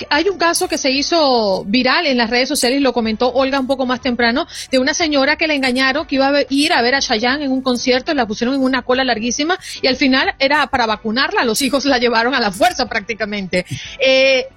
Hay 0.09 0.27
un 0.27 0.37
caso 0.37 0.67
que 0.67 0.77
se 0.77 0.91
hizo 0.91 1.63
viral 1.65 2.05
en 2.05 2.17
las 2.17 2.29
redes 2.29 2.49
sociales, 2.49 2.81
lo 2.81 2.91
comentó 2.91 3.31
Olga 3.31 3.61
un 3.61 3.67
poco 3.67 3.85
más 3.85 4.01
temprano, 4.01 4.45
de 4.71 4.79
una 4.79 4.93
señora 4.93 5.37
que 5.37 5.47
le 5.47 5.55
engañaron 5.55 6.05
que 6.05 6.15
iba 6.15 6.27
a 6.27 6.43
ir 6.49 6.73
a 6.73 6.81
ver 6.81 6.95
a 6.95 6.99
Chayanne 6.99 7.45
en 7.45 7.51
un 7.51 7.61
concierto, 7.61 8.13
la 8.13 8.27
pusieron 8.27 8.55
en 8.55 8.61
una 8.61 8.81
cola 8.81 9.05
larguísima 9.05 9.57
y 9.81 9.87
al 9.87 9.95
final 9.95 10.35
era 10.39 10.67
para 10.67 10.85
vacunarla, 10.85 11.45
los 11.45 11.61
hijos 11.61 11.85
la 11.85 11.97
llevaron 11.97 12.35
a 12.35 12.41
la 12.41 12.51
fuerza 12.51 12.89
prácticamente. 12.89 13.65
Eh, 13.99 14.47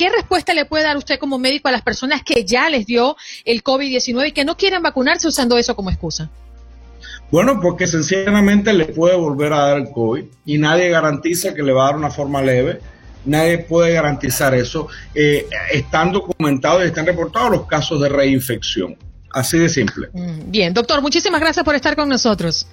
¿Qué 0.00 0.08
respuesta 0.08 0.54
le 0.54 0.64
puede 0.64 0.84
dar 0.84 0.96
usted 0.96 1.18
como 1.18 1.38
médico 1.38 1.68
a 1.68 1.72
las 1.72 1.82
personas 1.82 2.22
que 2.22 2.46
ya 2.46 2.70
les 2.70 2.86
dio 2.86 3.18
el 3.44 3.62
COVID-19 3.62 4.28
y 4.28 4.32
que 4.32 4.46
no 4.46 4.56
quieren 4.56 4.80
vacunarse 4.80 5.28
usando 5.28 5.58
eso 5.58 5.76
como 5.76 5.90
excusa? 5.90 6.30
Bueno, 7.30 7.60
porque 7.60 7.86
sencillamente 7.86 8.72
le 8.72 8.86
puede 8.86 9.14
volver 9.14 9.52
a 9.52 9.58
dar 9.58 9.76
el 9.76 9.90
COVID 9.90 10.24
y 10.46 10.56
nadie 10.56 10.88
garantiza 10.88 11.52
que 11.52 11.62
le 11.62 11.74
va 11.74 11.82
a 11.82 11.86
dar 11.88 11.96
una 11.96 12.08
forma 12.08 12.40
leve. 12.40 12.80
Nadie 13.26 13.58
puede 13.58 13.92
garantizar 13.92 14.54
eso. 14.54 14.88
Eh, 15.14 15.46
están 15.70 16.12
documentados 16.12 16.82
y 16.82 16.86
están 16.86 17.04
reportados 17.04 17.50
los 17.50 17.66
casos 17.66 18.00
de 18.00 18.08
reinfección. 18.08 18.96
Así 19.30 19.58
de 19.58 19.68
simple. 19.68 20.08
Mm, 20.14 20.50
bien, 20.50 20.72
doctor, 20.72 21.02
muchísimas 21.02 21.42
gracias 21.42 21.62
por 21.62 21.74
estar 21.74 21.94
con 21.94 22.08
nosotros. 22.08 22.66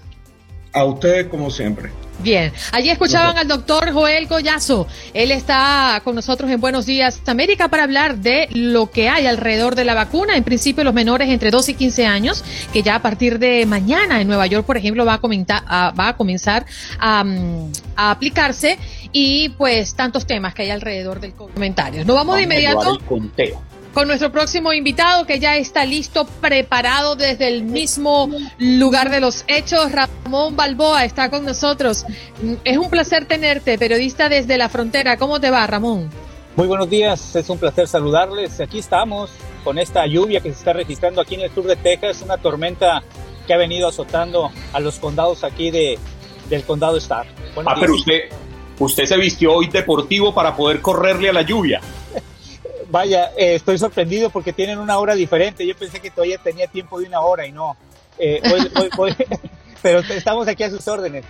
A 0.77 0.85
ustedes 0.85 1.25
como 1.27 1.49
siempre. 1.49 1.89
Bien, 2.19 2.51
allí 2.71 2.89
escuchaban 2.89 3.37
al 3.37 3.47
doctor 3.47 3.91
Joel 3.91 4.27
Collazo. 4.27 4.87
Él 5.13 5.31
está 5.31 6.01
con 6.03 6.15
nosotros 6.15 6.51
en 6.51 6.59
Buenos 6.59 6.85
Días 6.85 7.21
América 7.27 7.67
para 7.67 7.83
hablar 7.83 8.17
de 8.17 8.47
lo 8.51 8.91
que 8.91 9.09
hay 9.09 9.25
alrededor 9.25 9.73
de 9.75 9.85
la 9.85 9.95
vacuna. 9.95 10.35
En 10.35 10.43
principio, 10.43 10.83
los 10.83 10.93
menores 10.93 11.29
entre 11.29 11.51
12 11.51 11.71
y 11.71 11.75
15 11.75 12.05
años, 12.05 12.43
que 12.73 12.83
ya 12.83 12.95
a 12.95 13.01
partir 13.01 13.39
de 13.39 13.65
mañana 13.65 14.21
en 14.21 14.27
Nueva 14.27 14.45
York, 14.45 14.65
por 14.65 14.77
ejemplo, 14.77 15.05
va 15.05 15.13
a, 15.13 15.17
comentar, 15.19 15.63
va 15.67 16.09
a 16.09 16.17
comenzar 16.17 16.65
a, 16.99 17.23
a, 17.95 18.11
aplicarse. 18.11 18.77
Y 19.11 19.49
pues 19.49 19.95
tantos 19.95 20.27
temas 20.27 20.53
que 20.53 20.63
hay 20.63 20.69
alrededor 20.69 21.19
del 21.19 21.33
comentario. 21.33 22.05
Nos 22.05 22.15
vamos 22.15 22.35
de 22.35 22.43
inmediato 22.43 22.99
con 23.97 24.07
nuestro 24.07 24.31
próximo 24.31 24.73
invitado 24.73 25.25
que 25.25 25.39
ya 25.39 25.57
está 25.57 25.83
listo, 25.83 26.27
preparado 26.39 27.15
desde 27.15 27.47
el 27.47 27.63
mismo 27.63 28.29
lugar 28.59 29.09
de 29.09 29.19
los 29.19 29.43
hechos. 29.47 29.91
Ramón 29.91 30.55
Balboa 30.55 31.03
está 31.03 31.31
con 31.31 31.43
nosotros. 31.43 32.05
Es 32.63 32.77
un 32.77 32.91
placer 32.91 33.25
tenerte, 33.25 33.75
periodista 33.79 34.29
desde 34.29 34.55
la 34.59 34.69
frontera. 34.69 35.17
¿Cómo 35.17 35.39
te 35.39 35.49
va, 35.49 35.65
Ramón? 35.65 36.11
Muy 36.55 36.67
buenos 36.67 36.87
días, 36.91 37.35
es 37.35 37.49
un 37.49 37.57
placer 37.57 37.87
saludarles. 37.87 38.61
Aquí 38.61 38.77
estamos 38.77 39.31
con 39.63 39.79
esta 39.79 40.05
lluvia 40.05 40.41
que 40.41 40.51
se 40.51 40.59
está 40.59 40.73
registrando 40.73 41.19
aquí 41.19 41.33
en 41.33 41.41
el 41.41 41.51
sur 41.51 41.65
de 41.65 41.75
Texas, 41.75 42.21
una 42.21 42.37
tormenta 42.37 43.01
que 43.47 43.53
ha 43.55 43.57
venido 43.57 43.87
azotando 43.87 44.51
a 44.73 44.79
los 44.79 44.99
condados 44.99 45.43
aquí 45.43 45.71
de, 45.71 45.97
del 46.51 46.61
condado 46.65 46.97
Star. 46.97 47.25
ah, 47.65 47.75
pero 47.79 47.95
usted, 47.95 48.29
usted 48.77 49.05
se 49.05 49.17
vistió 49.17 49.53
hoy 49.53 49.69
deportivo 49.69 50.35
para 50.35 50.55
poder 50.55 50.81
correrle 50.83 51.29
a 51.29 51.33
la 51.33 51.41
lluvia. 51.41 51.81
Vaya, 52.89 53.31
eh, 53.37 53.55
estoy 53.55 53.77
sorprendido 53.77 54.29
porque 54.29 54.53
tienen 54.53 54.79
una 54.79 54.97
hora 54.97 55.15
diferente. 55.15 55.65
Yo 55.65 55.75
pensé 55.75 55.99
que 55.99 56.11
todavía 56.11 56.37
tenía 56.37 56.67
tiempo 56.67 56.99
de 56.99 57.07
una 57.07 57.21
hora 57.21 57.45
y 57.45 57.51
no. 57.51 57.77
Eh, 58.17 58.41
pero 59.81 59.99
estamos 59.99 60.47
aquí 60.47 60.63
a 60.63 60.69
sus 60.69 60.87
órdenes. 60.87 61.25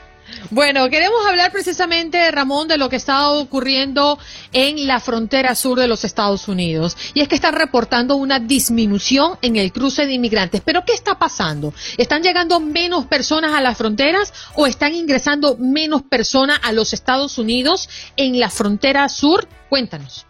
Bueno, 0.49 0.89
queremos 0.89 1.25
hablar 1.25 1.51
precisamente, 1.51 2.29
Ramón, 2.31 2.67
de 2.67 2.77
lo 2.77 2.89
que 2.89 2.97
está 2.97 3.31
ocurriendo 3.31 4.19
en 4.51 4.85
la 4.85 4.99
frontera 4.99 5.55
sur 5.55 5.79
de 5.79 5.87
los 5.87 6.03
Estados 6.03 6.47
Unidos. 6.47 6.97
Y 7.13 7.21
es 7.21 7.27
que 7.27 7.35
están 7.35 7.55
reportando 7.55 8.15
una 8.15 8.39
disminución 8.39 9.37
en 9.41 9.55
el 9.55 9.71
cruce 9.71 10.05
de 10.05 10.13
inmigrantes. 10.13 10.61
¿Pero 10.63 10.83
qué 10.85 10.93
está 10.93 11.17
pasando? 11.17 11.73
¿Están 11.97 12.23
llegando 12.23 12.59
menos 12.59 13.05
personas 13.05 13.53
a 13.53 13.61
las 13.61 13.77
fronteras 13.77 14.33
o 14.55 14.67
están 14.67 14.93
ingresando 14.93 15.57
menos 15.57 16.03
personas 16.03 16.59
a 16.63 16.71
los 16.71 16.93
Estados 16.93 17.37
Unidos 17.37 17.89
en 18.17 18.39
la 18.39 18.49
frontera 18.49 19.07
sur? 19.09 19.47
Cuéntanos. 19.69 20.26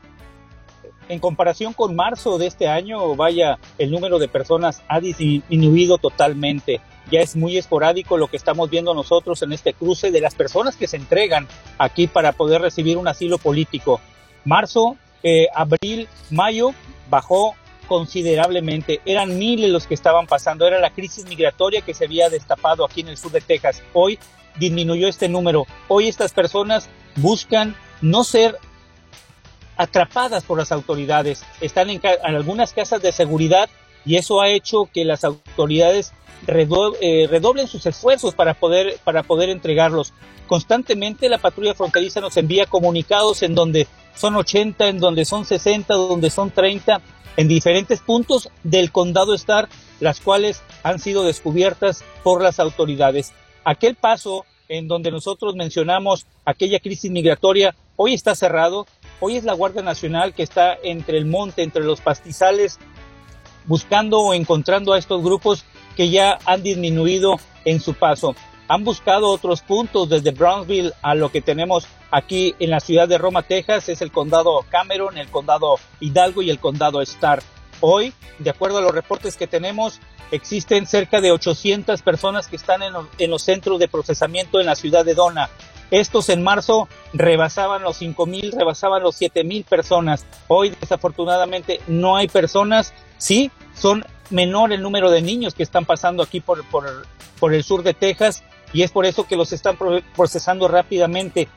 En 1.09 1.19
comparación 1.19 1.73
con 1.73 1.95
marzo 1.95 2.37
de 2.37 2.47
este 2.47 2.67
año, 2.67 3.15
vaya, 3.15 3.59
el 3.77 3.91
número 3.91 4.19
de 4.19 4.27
personas 4.27 4.81
ha 4.87 4.99
disminuido 4.99 5.97
totalmente 5.97 6.81
ya 7.11 7.21
es 7.21 7.35
muy 7.35 7.57
esporádico 7.57 8.17
lo 8.17 8.27
que 8.27 8.37
estamos 8.37 8.69
viendo 8.69 8.93
nosotros 8.93 9.41
en 9.41 9.53
este 9.53 9.73
cruce 9.73 10.11
de 10.11 10.21
las 10.21 10.35
personas 10.35 10.75
que 10.75 10.87
se 10.87 10.97
entregan 10.97 11.47
aquí 11.77 12.07
para 12.07 12.33
poder 12.33 12.61
recibir 12.61 12.97
un 12.97 13.07
asilo 13.07 13.37
político. 13.37 14.01
Marzo, 14.43 14.97
eh, 15.23 15.47
abril, 15.53 16.07
mayo 16.29 16.73
bajó 17.09 17.55
considerablemente. 17.87 19.01
Eran 19.05 19.37
miles 19.37 19.71
los 19.71 19.87
que 19.87 19.93
estaban 19.93 20.27
pasando. 20.27 20.67
Era 20.67 20.79
la 20.79 20.89
crisis 20.89 21.25
migratoria 21.25 21.81
que 21.81 21.93
se 21.93 22.05
había 22.05 22.29
destapado 22.29 22.83
aquí 22.83 23.01
en 23.01 23.09
el 23.09 23.17
sur 23.17 23.31
de 23.31 23.41
Texas. 23.41 23.81
Hoy 23.93 24.19
disminuyó 24.59 25.07
este 25.07 25.29
número. 25.29 25.65
Hoy 25.87 26.09
estas 26.09 26.33
personas 26.33 26.89
buscan 27.15 27.75
no 28.01 28.25
ser 28.25 28.57
atrapadas 29.77 30.43
por 30.43 30.57
las 30.57 30.71
autoridades. 30.71 31.43
Están 31.61 31.89
en, 31.89 32.01
en 32.03 32.35
algunas 32.35 32.73
casas 32.73 33.01
de 33.01 33.11
seguridad 33.11 33.69
y 34.05 34.15
eso 34.15 34.41
ha 34.41 34.49
hecho 34.49 34.89
que 34.93 35.05
las 35.05 35.23
autoridades 35.23 36.13
eh, 36.47 37.27
redoblen 37.29 37.67
sus 37.67 37.85
esfuerzos 37.85 38.33
para 38.35 38.53
poder, 38.53 38.97
para 39.03 39.23
poder 39.23 39.49
entregarlos. 39.49 40.13
Constantemente 40.47 41.29
la 41.29 41.39
patrulla 41.39 41.73
fronteriza 41.73 42.21
nos 42.21 42.37
envía 42.37 42.65
comunicados 42.65 43.43
en 43.43 43.53
donde 43.53 43.87
son 44.15 44.35
80, 44.35 44.87
en 44.87 44.99
donde 44.99 45.25
son 45.25 45.45
60, 45.45 45.93
donde 45.93 46.29
son 46.29 46.51
30, 46.51 47.01
en 47.35 47.47
diferentes 47.47 47.99
puntos 47.99 48.49
del 48.63 48.91
condado 48.91 49.33
Star, 49.33 49.67
las 49.99 50.21
cuales 50.21 50.61
han 50.83 50.99
sido 50.99 51.23
descubiertas 51.23 52.03
por 52.23 52.41
las 52.41 52.59
autoridades. 52.59 53.33
Aquel 53.65 53.95
paso 53.95 54.45
en 54.69 54.87
donde 54.87 55.11
nosotros 55.11 55.55
mencionamos 55.55 56.27
aquella 56.45 56.79
crisis 56.79 57.11
migratoria, 57.11 57.75
hoy 57.95 58.13
está 58.13 58.35
cerrado, 58.35 58.87
hoy 59.19 59.37
es 59.37 59.43
la 59.43 59.53
Guardia 59.53 59.81
Nacional 59.81 60.33
que 60.33 60.43
está 60.43 60.77
entre 60.83 61.17
el 61.17 61.25
monte, 61.25 61.63
entre 61.63 61.83
los 61.83 62.01
pastizales, 62.01 62.79
buscando 63.65 64.19
o 64.19 64.33
encontrando 64.33 64.93
a 64.93 64.97
estos 64.97 65.23
grupos 65.23 65.65
que 65.95 66.09
ya 66.09 66.39
han 66.45 66.63
disminuido 66.63 67.39
en 67.65 67.79
su 67.79 67.93
paso. 67.93 68.35
Han 68.67 68.83
buscado 68.83 69.29
otros 69.29 69.61
puntos 69.61 70.09
desde 70.09 70.31
Brownsville 70.31 70.93
a 71.01 71.15
lo 71.15 71.31
que 71.31 71.41
tenemos 71.41 71.87
aquí 72.11 72.55
en 72.59 72.69
la 72.69 72.79
ciudad 72.79 73.07
de 73.07 73.17
Roma, 73.17 73.43
Texas, 73.43 73.89
es 73.89 74.01
el 74.01 74.11
condado 74.11 74.65
Cameron, 74.69 75.17
el 75.17 75.29
condado 75.29 75.75
Hidalgo 75.99 76.41
y 76.41 76.49
el 76.49 76.59
condado 76.59 77.01
Starr. 77.01 77.41
Hoy, 77.79 78.13
de 78.39 78.49
acuerdo 78.49 78.79
a 78.79 78.81
los 78.81 78.91
reportes 78.91 79.37
que 79.37 79.47
tenemos, 79.47 79.99
existen 80.31 80.87
cerca 80.87 81.21
de 81.21 81.31
800 81.31 82.01
personas 82.01 82.47
que 82.47 82.55
están 82.55 82.81
en, 82.83 83.29
los 83.29 83.41
centros 83.41 83.79
de 83.79 83.87
procesamiento 83.87 84.59
en 84.59 84.65
la 84.65 84.75
ciudad 84.75 85.05
de 85.05 85.13
Dona. 85.13 85.49
Estos 85.89 86.29
en 86.29 86.43
marzo 86.43 86.89
rebasaban 87.13 87.81
los 87.81 88.01
5.000, 88.01 88.57
rebasaban 88.57 89.01
los 89.01 89.19
7.000 89.19 89.63
personas. 89.65 90.25
Hoy 90.47 90.75
desafortunadamente 90.79 91.79
no 91.87 92.17
hay 92.17 92.27
personas. 92.27 92.93
Sí, 93.17 93.51
son 93.73 94.05
menor 94.29 94.73
el 94.73 94.81
número 94.81 95.09
de 95.09 95.21
niños 95.21 95.53
que 95.53 95.63
están 95.63 95.85
pasando 95.85 96.23
aquí 96.23 96.41
por, 96.41 96.63
por, 96.65 97.53
el 97.53 97.63
sur 97.63 97.83
de 97.83 97.93
Texas 97.93 98.43
y 98.73 98.81
es 98.81 98.91
por 98.91 99.05
eso 99.05 99.25
que 99.25 99.37
los 99.37 99.53
están 99.53 99.77
procesando 100.15 100.67
rápidamente. 100.67 101.47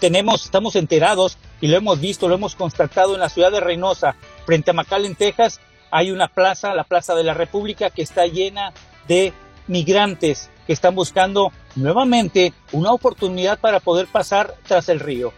Tenemos, 0.00 0.44
estamos 0.44 0.76
enterados 0.76 1.38
y 1.60 1.68
lo 1.68 1.76
hemos 1.76 2.00
visto, 2.00 2.28
lo 2.28 2.34
hemos 2.34 2.54
constatado 2.54 3.14
en 3.14 3.20
la 3.20 3.28
ciudad 3.28 3.52
de 3.52 3.60
Reynosa, 3.60 4.16
frente 4.44 4.72
a 4.72 4.74
McAllen, 4.74 5.14
Texas, 5.14 5.60
hay 5.90 6.10
una 6.10 6.28
plaza, 6.28 6.74
la 6.74 6.84
Plaza 6.84 7.14
de 7.14 7.22
la 7.22 7.34
República, 7.34 7.90
que 7.90 8.02
está 8.02 8.26
llena 8.26 8.72
de 9.06 9.32
migrantes 9.68 10.50
están 10.72 10.94
buscando 10.94 11.52
nuevamente 11.76 12.52
una 12.72 12.92
oportunidad 12.92 13.58
para 13.58 13.80
poder 13.80 14.06
pasar 14.06 14.54
tras 14.66 14.88
el 14.88 15.00
río. 15.00 15.32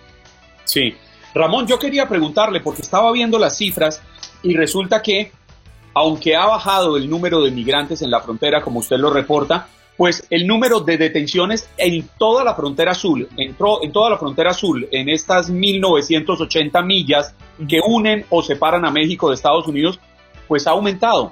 Sí. 0.65 0.95
Ramón, 1.35 1.67
yo 1.67 1.79
quería 1.79 2.09
preguntarle, 2.09 2.61
porque 2.61 2.83
estaba 2.83 3.11
viendo 3.13 3.39
las 3.39 3.57
cifras 3.57 4.01
y 4.43 4.55
resulta 4.55 5.03
que 5.03 5.33
aunque 5.95 6.37
ha 6.37 6.47
bajado 6.47 6.97
el 6.97 7.09
número 7.09 7.43
de 7.43 7.51
migrantes 7.51 8.03
en 8.03 8.11
la 8.11 8.21
frontera, 8.21 8.61
como 8.61 8.81
usted 8.81 8.97
lo 8.97 9.11
reporta, 9.11 9.69
pues 9.97 10.27
el 10.31 10.47
número 10.47 10.81
de 10.81 10.99
detenciones 10.99 11.69
en 11.77 12.09
toda 12.19 12.43
la 12.43 12.55
frontera 12.55 12.93
azul, 12.93 13.29
entró 13.37 13.83
en 13.83 13.93
toda 13.93 14.11
la 14.11 14.19
frontera 14.19 14.51
azul, 14.51 14.89
en 14.91 15.09
estas 15.09 15.51
1980 15.51 16.83
millas 16.83 17.35
que 17.69 17.81
unen 17.87 18.27
o 18.31 18.43
separan 18.43 18.85
a 18.85 18.91
México 18.91 19.29
de 19.29 19.37
Estados 19.37 19.69
Unidos, 19.69 20.01
pues 20.49 20.67
ha 20.67 20.73
aumentado. 20.73 21.31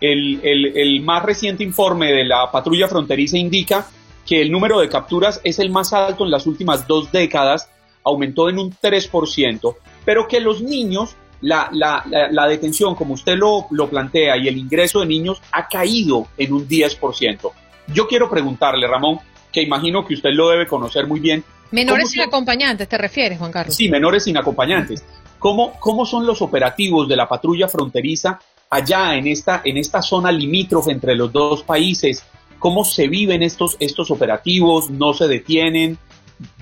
El, 0.00 0.40
el 0.44 1.00
más 1.00 1.22
reciente 1.22 1.64
informe 1.64 2.12
de 2.12 2.24
la 2.24 2.50
patrulla 2.50 2.86
fronteriza 2.86 3.38
indica 3.38 3.86
que 4.26 4.42
el 4.42 4.50
número 4.50 4.80
de 4.80 4.88
capturas 4.88 5.40
es 5.44 5.58
el 5.58 5.70
más 5.70 5.92
alto 5.92 6.24
en 6.24 6.30
las 6.30 6.46
últimas 6.46 6.86
dos 6.86 7.10
décadas, 7.12 7.70
aumentó 8.04 8.48
en 8.48 8.58
un 8.58 8.70
3%, 8.72 9.76
pero 10.04 10.28
que 10.28 10.40
los 10.40 10.60
niños 10.60 11.16
la, 11.40 11.68
la, 11.72 12.04
la, 12.30 12.46
detención, 12.46 12.94
como 12.94 13.14
usted 13.14 13.36
lo, 13.36 13.66
lo, 13.70 13.88
plantea, 13.88 14.36
y 14.36 14.48
el 14.48 14.56
ingreso 14.56 15.00
de 15.00 15.06
niños 15.06 15.40
ha 15.52 15.68
caído 15.68 16.26
en 16.36 16.52
un 16.52 16.68
10%. 16.68 17.50
Yo 17.88 18.06
quiero 18.08 18.28
preguntarle, 18.28 18.86
Ramón, 18.86 19.20
que 19.52 19.62
imagino 19.62 20.04
que 20.04 20.14
usted 20.14 20.30
lo 20.32 20.48
debe 20.48 20.66
conocer 20.66 21.06
muy 21.06 21.20
bien. 21.20 21.44
Menores 21.70 22.10
sin 22.10 22.22
acompañantes, 22.22 22.88
¿te 22.88 22.98
refieres, 22.98 23.38
Juan 23.38 23.52
Carlos? 23.52 23.74
Sí, 23.74 23.88
menores 23.88 24.24
sin 24.24 24.36
acompañantes. 24.36 25.04
¿Cómo, 25.38 25.74
¿Cómo 25.78 26.06
son 26.06 26.26
los 26.26 26.40
operativos 26.42 27.08
de 27.08 27.16
la 27.16 27.28
patrulla 27.28 27.68
fronteriza 27.68 28.40
allá 28.70 29.16
en 29.16 29.26
esta, 29.26 29.62
en 29.64 29.76
esta 29.76 30.02
zona 30.02 30.32
limítrofe 30.32 30.92
entre 30.92 31.14
los 31.14 31.32
dos 31.32 31.62
países? 31.62 32.24
¿Cómo 32.58 32.84
se 32.84 33.08
viven 33.08 33.42
estos, 33.42 33.76
estos 33.80 34.10
operativos? 34.10 34.90
¿No 34.90 35.12
se 35.14 35.28
detienen? 35.28 35.98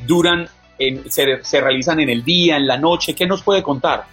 ¿Duran? 0.07 0.49
En, 0.79 1.11
se, 1.11 1.43
¿Se 1.45 1.61
realizan 1.61 2.01
en 2.01 2.11
el 2.11 2.25
día, 2.25 2.57
en 2.57 2.67
la 2.67 2.77
noche? 2.77 3.15
¿Qué 3.15 3.27
nos 3.27 3.43
puede 3.43 3.63
contar? 3.63 4.07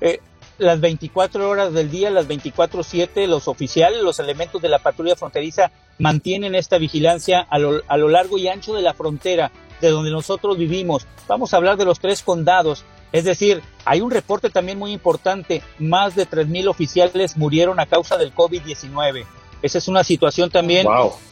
Eh, 0.00 0.20
las 0.58 0.80
24 0.80 1.48
horas 1.48 1.72
del 1.72 1.90
día, 1.90 2.10
las 2.10 2.26
24/7, 2.26 3.26
los 3.26 3.46
oficiales, 3.48 4.02
los 4.02 4.18
elementos 4.18 4.60
de 4.60 4.68
la 4.68 4.80
patrulla 4.80 5.16
fronteriza 5.16 5.70
mantienen 5.98 6.54
esta 6.54 6.78
vigilancia 6.78 7.40
a 7.40 7.58
lo, 7.58 7.82
a 7.86 7.96
lo 7.96 8.08
largo 8.08 8.38
y 8.38 8.48
ancho 8.48 8.74
de 8.74 8.82
la 8.82 8.94
frontera 8.94 9.50
de 9.80 9.90
donde 9.90 10.10
nosotros 10.10 10.58
vivimos. 10.58 11.06
Vamos 11.28 11.54
a 11.54 11.58
hablar 11.58 11.76
de 11.76 11.84
los 11.84 12.00
tres 12.00 12.22
condados. 12.22 12.84
Es 13.12 13.24
decir, 13.24 13.62
hay 13.84 14.00
un 14.00 14.10
reporte 14.10 14.50
también 14.50 14.78
muy 14.78 14.92
importante, 14.92 15.62
más 15.78 16.14
de 16.14 16.28
3.000 16.28 16.68
oficiales 16.68 17.36
murieron 17.36 17.80
a 17.80 17.86
causa 17.86 18.16
del 18.16 18.34
COVID-19. 18.34 19.24
Esa 19.62 19.78
es 19.78 19.88
una 19.88 20.04
situación 20.04 20.50
también 20.50 20.86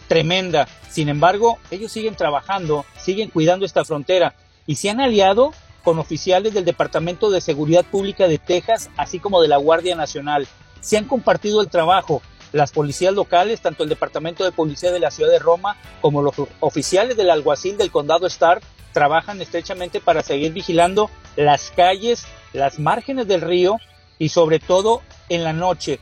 tremenda. 0.08 0.68
Sin 0.88 1.08
embargo, 1.08 1.58
ellos 1.70 1.92
siguen 1.92 2.16
trabajando, 2.16 2.84
siguen 2.98 3.30
cuidando 3.30 3.66
esta 3.66 3.84
frontera 3.84 4.34
y 4.66 4.76
se 4.76 4.90
han 4.90 5.00
aliado 5.00 5.52
con 5.84 5.98
oficiales 5.98 6.54
del 6.54 6.64
Departamento 6.64 7.30
de 7.30 7.40
Seguridad 7.40 7.84
Pública 7.84 8.26
de 8.26 8.38
Texas, 8.38 8.90
así 8.96 9.20
como 9.20 9.40
de 9.40 9.48
la 9.48 9.56
Guardia 9.56 9.94
Nacional. 9.94 10.48
Se 10.80 10.96
han 10.96 11.04
compartido 11.04 11.60
el 11.60 11.68
trabajo. 11.68 12.22
Las 12.52 12.72
policías 12.72 13.12
locales, 13.12 13.60
tanto 13.60 13.82
el 13.82 13.88
Departamento 13.88 14.44
de 14.44 14.52
Policía 14.52 14.90
de 14.90 15.00
la 15.00 15.10
Ciudad 15.10 15.30
de 15.30 15.38
Roma 15.38 15.76
como 16.00 16.22
los 16.22 16.34
oficiales 16.60 17.16
del 17.16 17.30
alguacil 17.30 17.76
del 17.76 17.90
condado 17.90 18.26
Starr, 18.26 18.62
trabajan 18.96 19.42
estrechamente 19.42 20.00
para 20.00 20.22
seguir 20.22 20.54
vigilando 20.54 21.10
las 21.36 21.70
calles, 21.70 22.24
las 22.54 22.78
márgenes 22.78 23.28
del 23.28 23.42
río 23.42 23.76
y 24.18 24.30
sobre 24.30 24.58
todo 24.58 25.02
en 25.28 25.44
la 25.44 25.52
noche. 25.52 26.00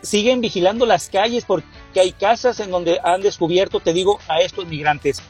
Siguen 0.00 0.40
vigilando 0.40 0.86
las 0.86 1.10
calles 1.10 1.44
porque 1.44 2.00
hay 2.00 2.12
casas 2.12 2.58
en 2.60 2.70
donde 2.70 2.98
han 3.04 3.20
descubierto, 3.20 3.80
te 3.80 3.92
digo, 3.92 4.18
a 4.28 4.40
estos 4.40 4.64
migrantes. 4.66 5.20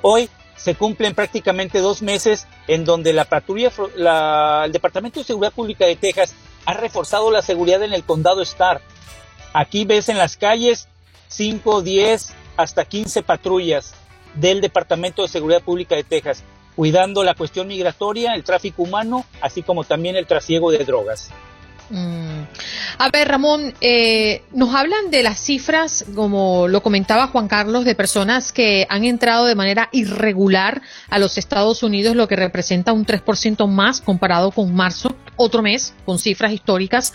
Hoy 0.00 0.30
se 0.54 0.76
cumplen 0.76 1.16
prácticamente 1.16 1.80
dos 1.80 2.02
meses 2.02 2.46
en 2.68 2.84
donde 2.84 3.12
la 3.12 3.24
patrulla, 3.24 3.72
el 4.64 4.70
Departamento 4.70 5.18
de 5.18 5.26
Seguridad 5.26 5.52
Pública 5.52 5.86
de 5.86 5.96
Texas 5.96 6.34
ha 6.66 6.74
reforzado 6.74 7.32
la 7.32 7.42
seguridad 7.42 7.82
en 7.82 7.94
el 7.94 8.04
condado 8.04 8.42
Star. 8.42 8.80
Aquí 9.54 9.84
ves 9.84 10.08
en 10.08 10.18
las 10.18 10.36
calles 10.36 10.86
5, 11.26 11.82
10, 11.82 12.32
hasta 12.56 12.84
15 12.84 13.24
patrullas 13.24 13.96
del 14.34 14.60
Departamento 14.60 15.22
de 15.22 15.28
Seguridad 15.28 15.62
Pública 15.62 15.94
de 15.94 16.04
Texas, 16.04 16.44
cuidando 16.76 17.22
la 17.24 17.34
cuestión 17.34 17.68
migratoria, 17.68 18.34
el 18.34 18.44
tráfico 18.44 18.82
humano, 18.82 19.24
así 19.40 19.62
como 19.62 19.84
también 19.84 20.16
el 20.16 20.26
trasiego 20.26 20.70
de 20.70 20.84
drogas. 20.84 21.30
Mm. 21.90 22.44
A 22.98 23.10
ver, 23.10 23.28
Ramón, 23.28 23.74
eh, 23.82 24.42
nos 24.52 24.74
hablan 24.74 25.10
de 25.10 25.22
las 25.22 25.38
cifras, 25.38 26.06
como 26.14 26.66
lo 26.66 26.82
comentaba 26.82 27.26
Juan 27.26 27.48
Carlos, 27.48 27.84
de 27.84 27.94
personas 27.94 28.52
que 28.52 28.86
han 28.88 29.04
entrado 29.04 29.44
de 29.44 29.54
manera 29.54 29.90
irregular 29.92 30.80
a 31.10 31.18
los 31.18 31.36
Estados 31.36 31.82
Unidos, 31.82 32.16
lo 32.16 32.28
que 32.28 32.36
representa 32.36 32.92
un 32.94 33.04
3% 33.04 33.66
más 33.68 34.00
comparado 34.00 34.50
con 34.50 34.74
marzo. 34.74 35.14
otro 35.36 35.62
mes 35.62 35.94
con 36.04 36.18
cifras 36.18 36.52
históricas. 36.52 37.12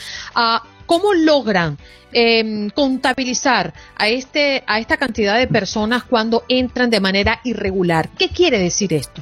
¿Cómo 0.87 1.13
logran 1.13 1.77
em, 2.11 2.71
contabilizar 2.71 3.73
a, 3.95 4.07
este, 4.07 4.63
a 4.65 4.79
esta 4.79 4.97
cantidad 4.97 5.37
de 5.37 5.45
personas 5.45 6.03
cuando 6.03 6.43
entran 6.49 6.89
de 6.89 6.99
manera 6.99 7.39
irregular? 7.43 8.09
¿Qué 8.17 8.29
quiere 8.29 8.57
decir 8.57 8.93
esto? 8.93 9.21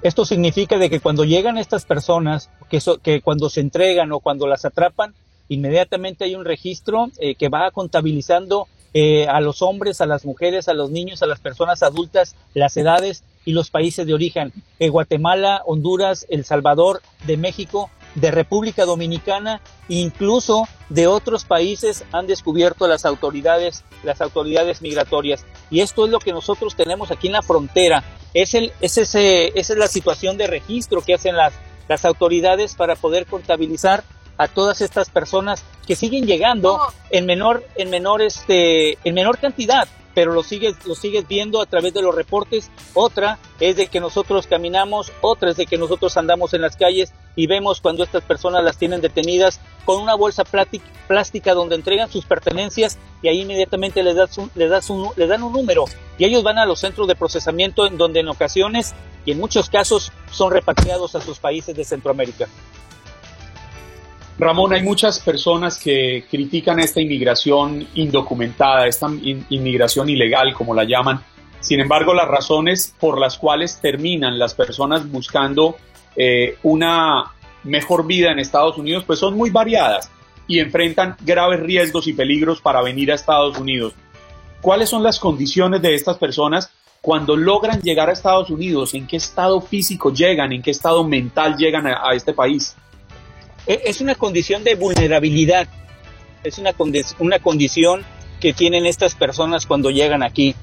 Esto 0.00 0.24
significa 0.24 0.78
de 0.78 0.88
que 0.88 1.00
cuando 1.00 1.24
llegan 1.24 1.58
estas 1.58 1.84
personas, 1.84 2.48
que, 2.70 2.80
que 3.02 3.20
cuando 3.20 3.50
se 3.50 3.60
entregan 3.60 4.12
o 4.12 4.20
cuando 4.20 4.46
las 4.46 4.64
atrapan, 4.64 5.12
inmediatamente 5.48 6.24
hay 6.24 6.36
un 6.36 6.44
registro 6.44 7.10
eh, 7.18 7.34
que 7.34 7.48
va 7.48 7.70
contabilizando 7.72 8.68
eh, 8.94 9.26
a 9.26 9.40
los 9.40 9.60
hombres, 9.60 10.00
a 10.00 10.06
las 10.06 10.24
mujeres, 10.24 10.68
a 10.68 10.74
los 10.74 10.90
niños, 10.90 11.22
a 11.22 11.26
las 11.26 11.40
personas 11.40 11.82
adultas, 11.82 12.36
las 12.54 12.76
edades 12.76 13.22
y 13.44 13.52
los 13.52 13.70
países 13.70 14.06
de 14.06 14.14
origen. 14.14 14.52
Eh, 14.78 14.88
Guatemala, 14.88 15.62
Honduras, 15.66 16.26
El 16.30 16.44
Salvador, 16.44 17.02
de 17.26 17.36
México, 17.36 17.90
de 18.18 18.30
República 18.30 18.84
Dominicana, 18.84 19.60
incluso 19.88 20.68
de 20.88 21.06
otros 21.06 21.44
países 21.44 22.04
han 22.12 22.26
descubierto 22.26 22.86
las 22.88 23.04
autoridades, 23.04 23.84
las 24.02 24.20
autoridades 24.20 24.82
migratorias. 24.82 25.44
Y 25.70 25.80
esto 25.80 26.04
es 26.04 26.10
lo 26.10 26.18
que 26.18 26.32
nosotros 26.32 26.76
tenemos 26.76 27.10
aquí 27.10 27.26
en 27.28 27.34
la 27.34 27.42
frontera. 27.42 28.04
Es, 28.34 28.54
el, 28.54 28.72
es 28.80 28.98
ese, 28.98 29.58
esa 29.58 29.72
es 29.72 29.78
la 29.78 29.88
situación 29.88 30.36
de 30.36 30.46
registro 30.46 31.02
que 31.02 31.14
hacen 31.14 31.36
las, 31.36 31.54
las 31.88 32.04
autoridades 32.04 32.74
para 32.74 32.96
poder 32.96 33.26
contabilizar 33.26 34.04
a 34.36 34.46
todas 34.46 34.80
estas 34.80 35.10
personas 35.10 35.64
que 35.86 35.96
siguen 35.96 36.26
llegando 36.26 36.78
en 37.10 37.26
menor, 37.26 37.64
en 37.74 37.90
menor, 37.90 38.22
este, 38.22 38.98
en 39.04 39.14
menor 39.14 39.38
cantidad, 39.38 39.88
pero 40.14 40.32
lo 40.32 40.42
sigues, 40.42 40.74
lo 40.86 40.94
sigues 40.94 41.26
viendo 41.28 41.60
a 41.60 41.66
través 41.66 41.94
de 41.94 42.02
los 42.02 42.14
reportes. 42.14 42.70
Otra 42.94 43.38
es 43.60 43.76
de 43.76 43.86
que 43.86 44.00
nosotros 44.00 44.46
caminamos, 44.46 45.12
otra 45.20 45.50
es 45.50 45.56
de 45.56 45.66
que 45.66 45.78
nosotros 45.78 46.16
andamos 46.16 46.54
en 46.54 46.62
las 46.62 46.76
calles 46.76 47.12
y 47.36 47.46
vemos 47.46 47.80
cuando 47.80 48.02
estas 48.02 48.24
personas 48.24 48.64
las 48.64 48.78
tienen 48.78 49.00
detenidas 49.00 49.60
con 49.84 50.02
una 50.02 50.14
bolsa 50.14 50.44
plástica 50.44 51.54
donde 51.54 51.76
entregan 51.76 52.10
sus 52.10 52.24
pertenencias 52.24 52.98
y 53.22 53.28
ahí 53.28 53.42
inmediatamente 53.42 54.02
les, 54.02 54.16
les, 54.54 54.70
das 54.70 54.90
un, 54.90 55.10
les 55.16 55.28
dan 55.28 55.42
un 55.42 55.52
número 55.52 55.84
y 56.18 56.24
ellos 56.24 56.42
van 56.42 56.58
a 56.58 56.66
los 56.66 56.80
centros 56.80 57.06
de 57.06 57.14
procesamiento 57.14 57.86
en 57.86 57.96
donde 57.96 58.20
en 58.20 58.28
ocasiones 58.28 58.94
y 59.24 59.32
en 59.32 59.38
muchos 59.38 59.70
casos 59.70 60.12
son 60.32 60.52
repatriados 60.52 61.14
a 61.14 61.20
sus 61.20 61.38
países 61.38 61.76
de 61.76 61.84
Centroamérica. 61.84 62.48
Ramón, 64.38 64.72
hay 64.72 64.82
muchas 64.84 65.18
personas 65.18 65.78
que 65.82 66.24
critican 66.30 66.78
esta 66.78 67.00
inmigración 67.00 67.88
indocumentada, 67.94 68.86
esta 68.86 69.08
inmigración 69.50 70.08
ilegal, 70.08 70.54
como 70.54 70.74
la 70.74 70.84
llaman. 70.84 71.20
Sin 71.58 71.80
embargo, 71.80 72.14
las 72.14 72.28
razones 72.28 72.94
por 73.00 73.18
las 73.18 73.36
cuales 73.36 73.80
terminan 73.80 74.38
las 74.38 74.54
personas 74.54 75.10
buscando 75.10 75.76
eh, 76.14 76.56
una 76.62 77.32
mejor 77.64 78.06
vida 78.06 78.30
en 78.30 78.38
Estados 78.38 78.78
Unidos, 78.78 79.02
pues 79.04 79.18
son 79.18 79.36
muy 79.36 79.50
variadas 79.50 80.08
y 80.46 80.60
enfrentan 80.60 81.16
graves 81.20 81.58
riesgos 81.58 82.06
y 82.06 82.12
peligros 82.12 82.60
para 82.60 82.80
venir 82.80 83.10
a 83.10 83.16
Estados 83.16 83.58
Unidos. 83.58 83.94
¿Cuáles 84.60 84.88
son 84.88 85.02
las 85.02 85.18
condiciones 85.18 85.82
de 85.82 85.96
estas 85.96 86.16
personas 86.16 86.70
cuando 87.00 87.36
logran 87.36 87.80
llegar 87.80 88.08
a 88.08 88.12
Estados 88.12 88.50
Unidos? 88.50 88.94
¿En 88.94 89.08
qué 89.08 89.16
estado 89.16 89.60
físico 89.60 90.12
llegan? 90.12 90.52
¿En 90.52 90.62
qué 90.62 90.70
estado 90.70 91.02
mental 91.02 91.56
llegan 91.56 91.88
a 91.88 92.14
este 92.14 92.32
país? 92.32 92.76
E, 93.68 93.82
es 93.84 94.00
una 94.00 94.16
condición 94.16 94.64
de 94.64 94.74
vulnerabilidad, 94.74 95.68
es 96.42 96.58
una, 96.58 96.74
una 97.20 97.38
condición 97.38 98.04
que 98.40 98.52
tienen 98.52 98.86
estas 98.86 99.14
personas 99.14 99.66
cuando 99.66 99.90
llegan 99.90 100.22
aquí. 100.22 100.56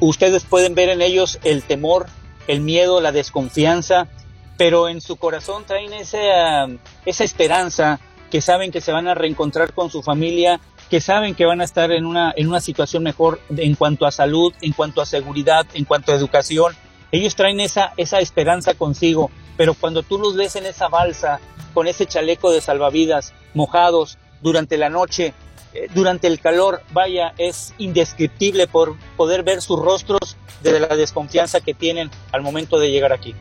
Ustedes 0.00 0.44
pueden 0.44 0.74
ver 0.74 0.88
en 0.90 1.00
ellos 1.00 1.38
el 1.44 1.62
temor, 1.62 2.06
el 2.46 2.60
miedo, 2.60 3.00
la 3.00 3.12
desconfianza, 3.12 4.08
pero 4.56 4.88
en 4.88 5.00
su 5.00 5.16
corazón 5.16 5.64
traen 5.64 5.92
esa, 5.92 6.66
esa 7.06 7.24
esperanza, 7.24 8.00
que 8.30 8.40
saben 8.40 8.72
que 8.72 8.80
se 8.80 8.90
van 8.90 9.06
a 9.06 9.14
reencontrar 9.14 9.72
con 9.72 9.90
su 9.90 10.02
familia, 10.02 10.60
que 10.90 11.00
saben 11.00 11.34
que 11.34 11.44
van 11.44 11.60
a 11.60 11.64
estar 11.64 11.92
en 11.92 12.04
una, 12.04 12.32
en 12.36 12.48
una 12.48 12.60
situación 12.60 13.02
mejor 13.02 13.40
en 13.56 13.74
cuanto 13.76 14.06
a 14.06 14.10
salud, 14.10 14.52
en 14.60 14.72
cuanto 14.72 15.00
a 15.00 15.06
seguridad, 15.06 15.66
en 15.74 15.84
cuanto 15.84 16.10
a 16.10 16.16
educación. 16.16 16.74
Ellos 17.12 17.36
traen 17.36 17.60
esa, 17.60 17.92
esa 17.96 18.18
esperanza 18.18 18.74
consigo, 18.74 19.30
pero 19.56 19.74
cuando 19.74 20.02
tú 20.02 20.18
los 20.18 20.34
ves 20.36 20.56
en 20.56 20.66
esa 20.66 20.88
balsa, 20.88 21.40
con 21.74 21.88
ese 21.88 22.06
chaleco 22.06 22.50
de 22.50 22.60
salvavidas, 22.60 23.34
mojados 23.52 24.16
durante 24.40 24.78
la 24.78 24.88
noche, 24.88 25.34
eh, 25.74 25.88
durante 25.94 26.28
el 26.28 26.40
calor, 26.40 26.82
vaya, 26.92 27.34
es 27.36 27.74
indescriptible 27.78 28.66
por 28.68 28.96
poder 29.16 29.42
ver 29.42 29.60
sus 29.60 29.78
rostros 29.78 30.36
de 30.62 30.80
la 30.80 30.96
desconfianza 30.96 31.60
que 31.60 31.74
tienen 31.74 32.10
al 32.32 32.42
momento 32.42 32.78
de 32.78 32.90
llegar 32.90 33.12
aquí. 33.12 33.34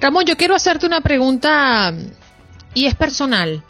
Ramón, 0.00 0.24
yo 0.24 0.36
quiero 0.36 0.54
hacerte 0.54 0.86
una 0.86 1.00
pregunta 1.00 1.92
y 2.74 2.86
es 2.86 2.94
personal. 2.94 3.64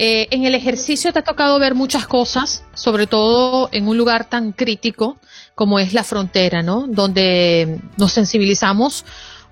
Eh, 0.00 0.28
en 0.30 0.44
el 0.44 0.54
ejercicio 0.54 1.12
te 1.12 1.18
ha 1.18 1.24
tocado 1.24 1.58
ver 1.58 1.74
muchas 1.74 2.06
cosas, 2.06 2.62
sobre 2.72 3.08
todo 3.08 3.68
en 3.72 3.88
un 3.88 3.98
lugar 3.98 4.28
tan 4.28 4.52
crítico 4.52 5.18
como 5.56 5.80
es 5.80 5.92
la 5.92 6.04
frontera, 6.04 6.62
¿no? 6.62 6.86
Donde 6.86 7.80
nos 7.96 8.12
sensibilizamos 8.12 9.04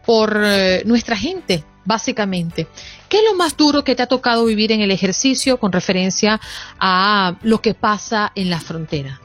por 0.04 0.40
eh, 0.40 0.84
nuestra 0.86 1.16
gente, 1.16 1.64
básicamente. 1.86 2.66
¿Qué 3.08 3.18
es 3.18 3.24
lo 3.24 3.34
más 3.34 3.56
duro 3.56 3.84
que 3.84 3.94
te 3.94 4.02
ha 4.02 4.06
tocado 4.06 4.44
vivir 4.44 4.72
en 4.72 4.82
el 4.82 4.90
ejercicio 4.90 5.58
con 5.58 5.72
referencia 5.72 6.40
a 6.78 7.36
lo 7.42 7.62
que 7.62 7.72
pasa 7.72 8.32
en 8.34 8.50
la 8.50 8.60
frontera? 8.60 9.20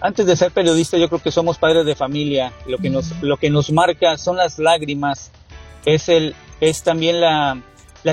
Antes 0.00 0.26
de 0.26 0.36
ser 0.36 0.52
periodista, 0.52 0.98
yo 0.98 1.08
creo 1.08 1.22
que 1.22 1.32
somos 1.32 1.58
padres 1.58 1.84
de 1.86 1.96
familia. 1.96 2.52
Lo 2.66 2.78
que 2.78 2.90
nos, 2.90 3.10
lo 3.22 3.38
que 3.38 3.50
nos 3.50 3.72
marca 3.72 4.16
son 4.18 4.36
las 4.36 4.58
lágrimas, 4.58 5.32
es, 5.86 6.08
el, 6.08 6.34
es 6.60 6.82
también 6.82 7.20
la, 7.20 7.60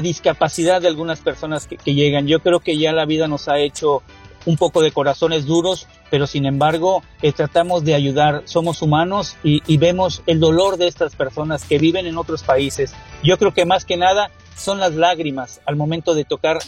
discapacidad 0.01 0.81
de 0.81 0.87
algunas 0.87 1.19
personas 1.19 1.67
que 1.67 1.93
llegan. 1.93 2.25
Yo 2.25 2.39
creo 2.39 2.61
que 2.61 2.79
ya 2.79 2.93
la 2.93 3.05
vida 3.05 3.27
nos 3.27 3.47
ha 3.47 3.59
hecho 3.59 4.01
un 4.45 4.57
poco 4.57 4.81
de 4.81 4.91
corazones 4.91 5.45
duros, 5.45 5.87
pero 6.09 6.27
sin 6.27 6.45
embargo 6.45 7.03
eh, 7.21 7.31
tratamos 7.31 7.83
de 7.83 7.95
ayudar, 7.95 8.43
somos 8.45 8.81
humanos 8.81 9.37
y, 9.43 9.61
vemos 9.77 10.21
el 10.27 10.39
dolor 10.39 10.77
de 10.77 10.87
estas 10.87 11.15
personas 11.15 11.65
que 11.65 11.77
viven 11.77 12.05
en 12.05 12.17
otros 12.17 12.43
países. 12.43 12.93
Yo 13.23 13.37
creo 13.37 13.53
que 13.53 13.65
más 13.65 13.85
que 13.85 13.97
nada 13.97 14.31
son 14.55 14.79
las 14.79 14.93
lágrimas 14.93 15.61
al 15.65 15.75
momento 15.75 16.13
de 16.13 16.23
tocar 16.23 16.59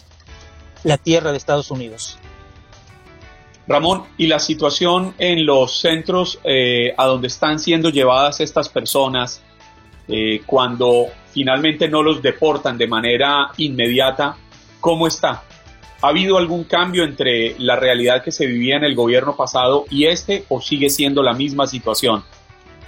la 0.84 0.98
tierra 0.98 1.32
de 1.32 1.38
Estados 1.38 1.72
Unidos. 1.72 2.18
Ramón, 3.68 4.04
¿y 4.18 4.28
la 4.28 4.40
situación 4.40 5.16
en 5.18 5.46
los 5.46 5.80
centros 5.80 6.40
eh, 6.44 6.94
a 6.98 7.06
donde 7.06 7.28
están 7.28 7.58
siendo 7.60 7.90
llevadas 7.90 8.40
estas 8.40 8.70
personas 8.70 9.42
eh, 10.08 10.42
cuando 10.46 11.08
finalmente 11.32 11.88
no 11.88 12.04
los 12.04 12.22
deportan 12.22 12.78
de 12.78 12.88
manera 12.88 13.52
inmediata, 13.58 14.38
cómo 14.80 15.08
está? 15.08 15.44
¿Ha 16.02 16.10
habido 16.10 16.38
algún 16.38 16.66
cambio 16.66 17.04
entre 17.04 17.56
la 17.58 17.76
realidad 17.76 18.24
que 18.24 18.32
se 18.32 18.46
vivía 18.46 18.78
en 18.78 18.84
el 18.84 18.96
gobierno 18.96 19.36
pasado 19.36 19.86
y 19.90 20.06
este 20.06 20.46
o 20.50 20.62
sigue 20.62 20.90
siendo 20.90 21.24
la 21.24 21.34
misma 21.34 21.68
situación? 21.68 22.24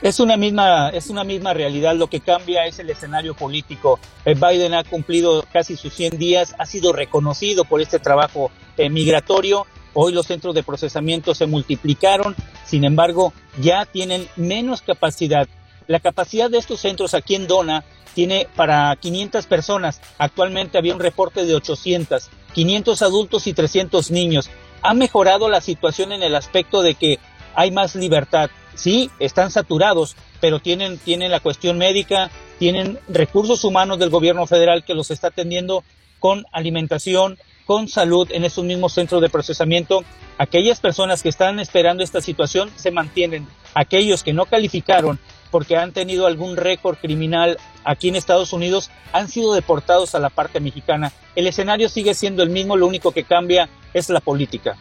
Es 0.01 0.19
una 0.19 0.37
misma, 0.37 0.89
es 0.89 1.09
una 1.09 1.23
misma 1.23 1.53
realidad. 1.53 1.95
Lo 1.95 2.07
que 2.07 2.19
cambia 2.19 2.65
es 2.67 2.77
el 2.77 2.89
escenario 2.89 3.33
político. 3.33 3.99
Eh, 4.25 4.35
Biden 4.35 4.75
ha 4.75 4.83
cumplido 4.83 5.43
casi 5.51 5.75
sus 5.75 5.93
100 5.93 6.19
días, 6.19 6.55
ha 6.59 6.65
sido 6.67 6.93
reconocido 6.93 7.65
por 7.65 7.81
este 7.81 7.97
trabajo 7.97 8.51
eh, 8.77 8.89
migratorio. 8.89 9.65
Hoy 9.93 10.13
los 10.13 10.27
centros 10.27 10.53
de 10.53 10.61
procesamiento 10.61 11.33
se 11.33 11.47
multiplicaron, 11.47 12.35
sin 12.65 12.83
embargo, 12.83 13.33
ya 13.59 13.85
tienen 13.85 14.27
menos 14.35 14.83
capacidad. 14.83 15.47
La 15.87 15.99
capacidad 15.99 16.51
de 16.51 16.59
estos 16.59 16.81
centros 16.81 17.15
aquí 17.15 17.33
en 17.33 17.47
Dona 17.47 17.83
tiene 18.13 18.47
para 18.55 18.95
500 18.95 19.47
personas. 19.47 20.01
Actualmente 20.19 20.77
había 20.77 20.93
un 20.93 20.99
reporte 20.99 21.45
de 21.45 21.55
800. 21.55 22.29
500 22.57 23.03
adultos 23.03 23.45
y 23.45 23.53
300 23.53 24.09
niños. 24.09 24.49
Ha 24.81 24.95
mejorado 24.95 25.47
la 25.47 25.61
situación 25.61 26.11
en 26.11 26.23
el 26.23 26.33
aspecto 26.33 26.81
de 26.81 26.95
que 26.95 27.19
hay 27.53 27.69
más 27.69 27.93
libertad. 27.93 28.49
Sí, 28.73 29.11
están 29.19 29.51
saturados, 29.51 30.15
pero 30.41 30.59
tienen, 30.59 30.97
tienen 30.97 31.29
la 31.29 31.39
cuestión 31.39 31.77
médica, 31.77 32.31
tienen 32.57 32.97
recursos 33.09 33.63
humanos 33.63 33.99
del 33.99 34.09
gobierno 34.09 34.47
federal 34.47 34.83
que 34.83 34.95
los 34.95 35.11
está 35.11 35.27
atendiendo 35.27 35.83
con 36.19 36.47
alimentación, 36.51 37.37
con 37.67 37.87
salud 37.87 38.27
en 38.31 38.43
esos 38.43 38.65
mismos 38.65 38.91
centros 38.91 39.21
de 39.21 39.29
procesamiento. 39.29 40.03
Aquellas 40.39 40.79
personas 40.79 41.21
que 41.21 41.29
están 41.29 41.59
esperando 41.59 42.03
esta 42.03 42.21
situación 42.21 42.71
se 42.75 42.89
mantienen. 42.89 43.47
Aquellos 43.75 44.23
que 44.23 44.33
no 44.33 44.47
calificaron 44.47 45.19
porque 45.51 45.77
han 45.77 45.91
tenido 45.91 46.27
algún 46.27 46.57
récord 46.57 46.97
criminal 46.97 47.57
aquí 47.83 48.09
en 48.09 48.15
Estados 48.15 48.53
Unidos, 48.53 48.89
han 49.13 49.29
sido 49.29 49.53
deportados 49.53 50.15
a 50.15 50.19
la 50.19 50.29
parte 50.29 50.59
mexicana. 50.59 51.11
El 51.35 51.47
escenario 51.47 51.89
sigue 51.89 52.13
siendo 52.13 52.43
el 52.43 52.49
mismo, 52.49 52.75
lo 52.75 52.87
único 52.87 53.11
que 53.11 53.23
cambia 53.23 53.69
es 53.93 54.09
la 54.09 54.19
política. 54.19 54.75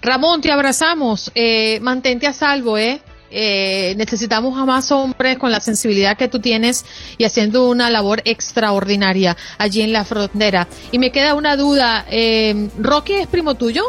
Ramón, 0.00 0.40
te 0.40 0.52
abrazamos. 0.52 1.30
Eh, 1.34 1.80
mantente 1.80 2.26
a 2.26 2.32
salvo, 2.32 2.78
¿eh? 2.78 3.02
¿eh? 3.32 3.94
necesitamos 3.96 4.58
a 4.58 4.64
más 4.64 4.92
hombres 4.92 5.38
con 5.38 5.50
la 5.50 5.60
sensibilidad 5.60 6.16
que 6.16 6.28
tú 6.28 6.40
tienes 6.40 6.84
y 7.18 7.24
haciendo 7.24 7.68
una 7.68 7.90
labor 7.90 8.22
extraordinaria 8.24 9.36
allí 9.58 9.82
en 9.82 9.92
la 9.92 10.04
frontera. 10.04 10.68
Y 10.92 10.98
me 10.98 11.10
queda 11.10 11.34
una 11.34 11.56
duda, 11.56 12.06
eh, 12.10 12.68
¿Rocky 12.78 13.14
es 13.14 13.26
primo 13.26 13.54
tuyo? 13.54 13.84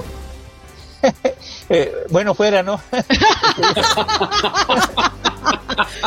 Eh, 1.70 1.92
bueno, 2.10 2.36
fuera, 2.36 2.62
¿no? 2.62 2.80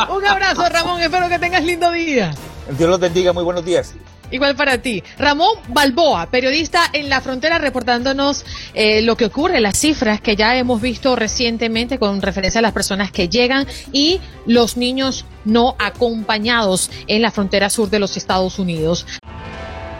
Un 0.09 0.25
abrazo, 0.25 0.67
Ramón. 0.69 1.01
Espero 1.01 1.27
que 1.29 1.39
tengas 1.39 1.63
lindo 1.63 1.91
día. 1.91 2.33
Dios 2.77 2.89
los 2.89 2.99
bendiga. 2.99 3.33
Muy 3.33 3.43
buenos 3.43 3.65
días. 3.65 3.95
Igual 4.29 4.55
para 4.55 4.77
ti. 4.79 5.03
Ramón 5.17 5.55
Balboa, 5.69 6.27
periodista 6.29 6.81
en 6.91 7.09
la 7.09 7.21
frontera, 7.21 7.59
reportándonos 7.59 8.45
eh, 8.73 9.01
lo 9.01 9.15
que 9.15 9.25
ocurre, 9.25 9.61
las 9.61 9.77
cifras 9.77 10.19
que 10.19 10.35
ya 10.35 10.57
hemos 10.57 10.81
visto 10.81 11.15
recientemente 11.15 11.97
con 11.97 12.21
referencia 12.21 12.59
a 12.59 12.61
las 12.61 12.73
personas 12.73 13.11
que 13.11 13.29
llegan 13.29 13.65
y 13.93 14.19
los 14.45 14.75
niños 14.75 15.25
no 15.45 15.75
acompañados 15.79 16.91
en 17.07 17.21
la 17.21 17.31
frontera 17.31 17.69
sur 17.69 17.89
de 17.89 17.99
los 17.99 18.17
Estados 18.17 18.59
Unidos. 18.59 19.05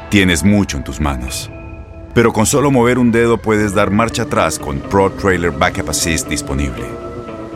Tienes 0.09 0.43
mucho 0.43 0.77
en 0.77 0.83
tus 0.83 0.99
manos. 0.99 1.49
Pero 2.13 2.33
con 2.33 2.45
solo 2.45 2.71
mover 2.71 2.97
un 2.97 3.11
dedo 3.11 3.37
puedes 3.37 3.73
dar 3.75 3.91
marcha 3.91 4.23
atrás 4.23 4.59
con 4.59 4.79
Pro 4.79 5.11
Trailer 5.11 5.51
Backup 5.51 5.89
Assist 5.89 6.27
disponible. 6.27 7.06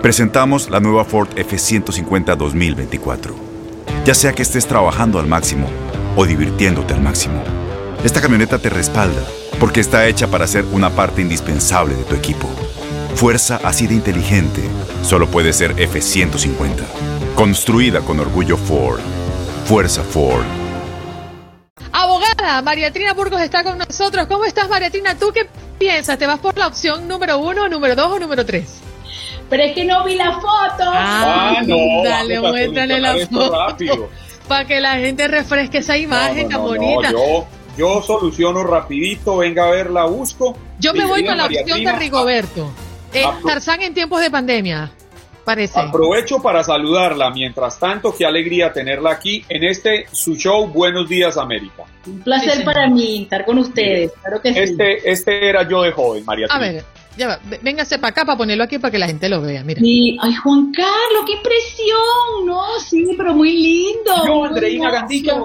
Presentamos 0.01 0.71
la 0.71 0.79
nueva 0.79 1.05
Ford 1.05 1.29
F150 1.35 2.35
2024. 2.35 3.35
Ya 4.03 4.15
sea 4.15 4.33
que 4.33 4.41
estés 4.41 4.65
trabajando 4.65 5.19
al 5.19 5.27
máximo 5.27 5.69
o 6.15 6.25
divirtiéndote 6.25 6.95
al 6.95 7.01
máximo, 7.01 7.43
esta 8.03 8.19
camioneta 8.19 8.57
te 8.57 8.71
respalda 8.71 9.21
porque 9.59 9.79
está 9.79 10.07
hecha 10.07 10.27
para 10.27 10.47
ser 10.47 10.65
una 10.71 10.89
parte 10.89 11.21
indispensable 11.21 11.93
de 11.93 12.03
tu 12.03 12.15
equipo. 12.15 12.49
Fuerza 13.13 13.59
así 13.63 13.85
de 13.85 13.93
inteligente 13.93 14.63
solo 15.03 15.27
puede 15.27 15.53
ser 15.53 15.75
F150. 15.75 16.81
Construida 17.35 18.01
con 18.01 18.19
orgullo 18.19 18.57
Ford. 18.57 19.01
Fuerza 19.65 20.01
Ford. 20.01 20.45
Abogada, 21.91 22.63
Mariatrina 22.63 23.13
Burgos 23.13 23.41
está 23.41 23.63
con 23.63 23.77
nosotros. 23.77 24.25
¿Cómo 24.25 24.45
estás, 24.45 24.67
Mariatrina? 24.67 25.13
¿Tú 25.13 25.31
qué 25.31 25.47
piensas? 25.77 26.17
¿Te 26.17 26.25
vas 26.25 26.39
por 26.39 26.57
la 26.57 26.65
opción 26.65 27.07
número 27.07 27.37
uno, 27.37 27.69
número 27.69 27.95
dos 27.95 28.13
o 28.13 28.19
número 28.19 28.43
tres? 28.43 28.81
Pero 29.51 29.63
es 29.63 29.73
que 29.73 29.83
no 29.83 30.05
vi 30.05 30.15
la 30.15 30.31
foto. 30.31 30.83
Ah, 30.85 31.55
ah 31.57 31.61
no. 31.67 32.03
Dale, 32.05 32.39
muéstrale 32.39 33.01
la 33.01 33.17
foto. 33.27 34.09
Para 34.47 34.65
que 34.65 34.79
la 34.79 34.95
gente 34.95 35.27
refresque 35.27 35.79
esa 35.79 35.97
imagen 35.97 36.47
tan 36.47 36.61
bonita. 36.61 37.11
yo, 37.11 37.45
yo 37.77 38.01
soluciono 38.01 38.63
rapidito, 38.63 39.37
venga 39.37 39.67
a 39.67 39.71
ver, 39.71 39.89
la 39.89 40.05
busco. 40.05 40.55
Yo 40.79 40.93
me 40.93 41.05
voy 41.05 41.25
con 41.25 41.35
la 41.35 41.47
opción 41.47 41.83
de 41.83 41.91
Rigoberto. 41.91 42.71
Eh, 43.13 43.25
Tarzán 43.45 43.81
en 43.81 43.93
tiempos 43.93 44.21
de 44.21 44.31
pandemia. 44.31 44.89
Parece. 45.43 45.81
Aprovecho 45.81 46.41
para 46.41 46.63
saludarla. 46.63 47.29
Mientras 47.31 47.77
tanto, 47.77 48.15
qué 48.15 48.25
alegría 48.25 48.71
tenerla 48.71 49.11
aquí 49.11 49.43
en 49.49 49.65
este 49.65 50.05
su 50.13 50.35
show 50.37 50.67
Buenos 50.67 51.09
Días 51.09 51.35
América. 51.35 51.83
Un 52.07 52.21
placer 52.21 52.63
para 52.63 52.89
mí 52.89 53.23
estar 53.23 53.43
con 53.43 53.57
ustedes. 53.57 54.13
Claro 54.21 54.41
que 54.41 54.49
este, 54.49 55.01
sí. 55.01 55.07
este 55.09 55.49
era 55.49 55.67
yo 55.67 55.81
de 55.81 55.91
joven, 55.91 56.23
María. 56.23 56.47
A 56.49 56.57
ver, 56.57 56.85
ya 57.17 57.27
va, 57.27 57.39
véngase 57.61 57.99
para 57.99 58.11
acá 58.11 58.25
para 58.25 58.37
ponerlo 58.37 58.63
aquí 58.63 58.79
para 58.79 58.91
que 58.91 58.99
la 58.99 59.07
gente 59.07 59.27
lo 59.29 59.41
vea. 59.41 59.63
Mira. 59.63 59.79
Sí, 59.79 60.17
ay, 60.21 60.33
Juan 60.35 60.71
Carlos, 60.71 61.23
qué 61.25 61.33
impresión. 61.33 62.45
No, 62.45 62.79
sí, 62.79 63.05
pero 63.17 63.33
muy 63.33 63.51
lindo. 63.51 64.25
Yo, 64.25 64.45
Andreina 64.45 64.91
Gandica, 64.91 65.35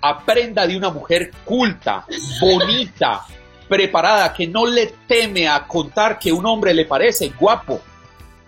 aprenda 0.00 0.66
de 0.66 0.76
una 0.76 0.90
mujer 0.90 1.30
culta, 1.44 2.04
bonita, 2.40 3.24
preparada, 3.68 4.32
que 4.32 4.46
no 4.46 4.66
le 4.66 4.94
teme 5.06 5.48
a 5.48 5.66
contar 5.66 6.18
que 6.18 6.32
un 6.32 6.44
hombre 6.44 6.74
le 6.74 6.84
parece 6.86 7.32
guapo 7.38 7.80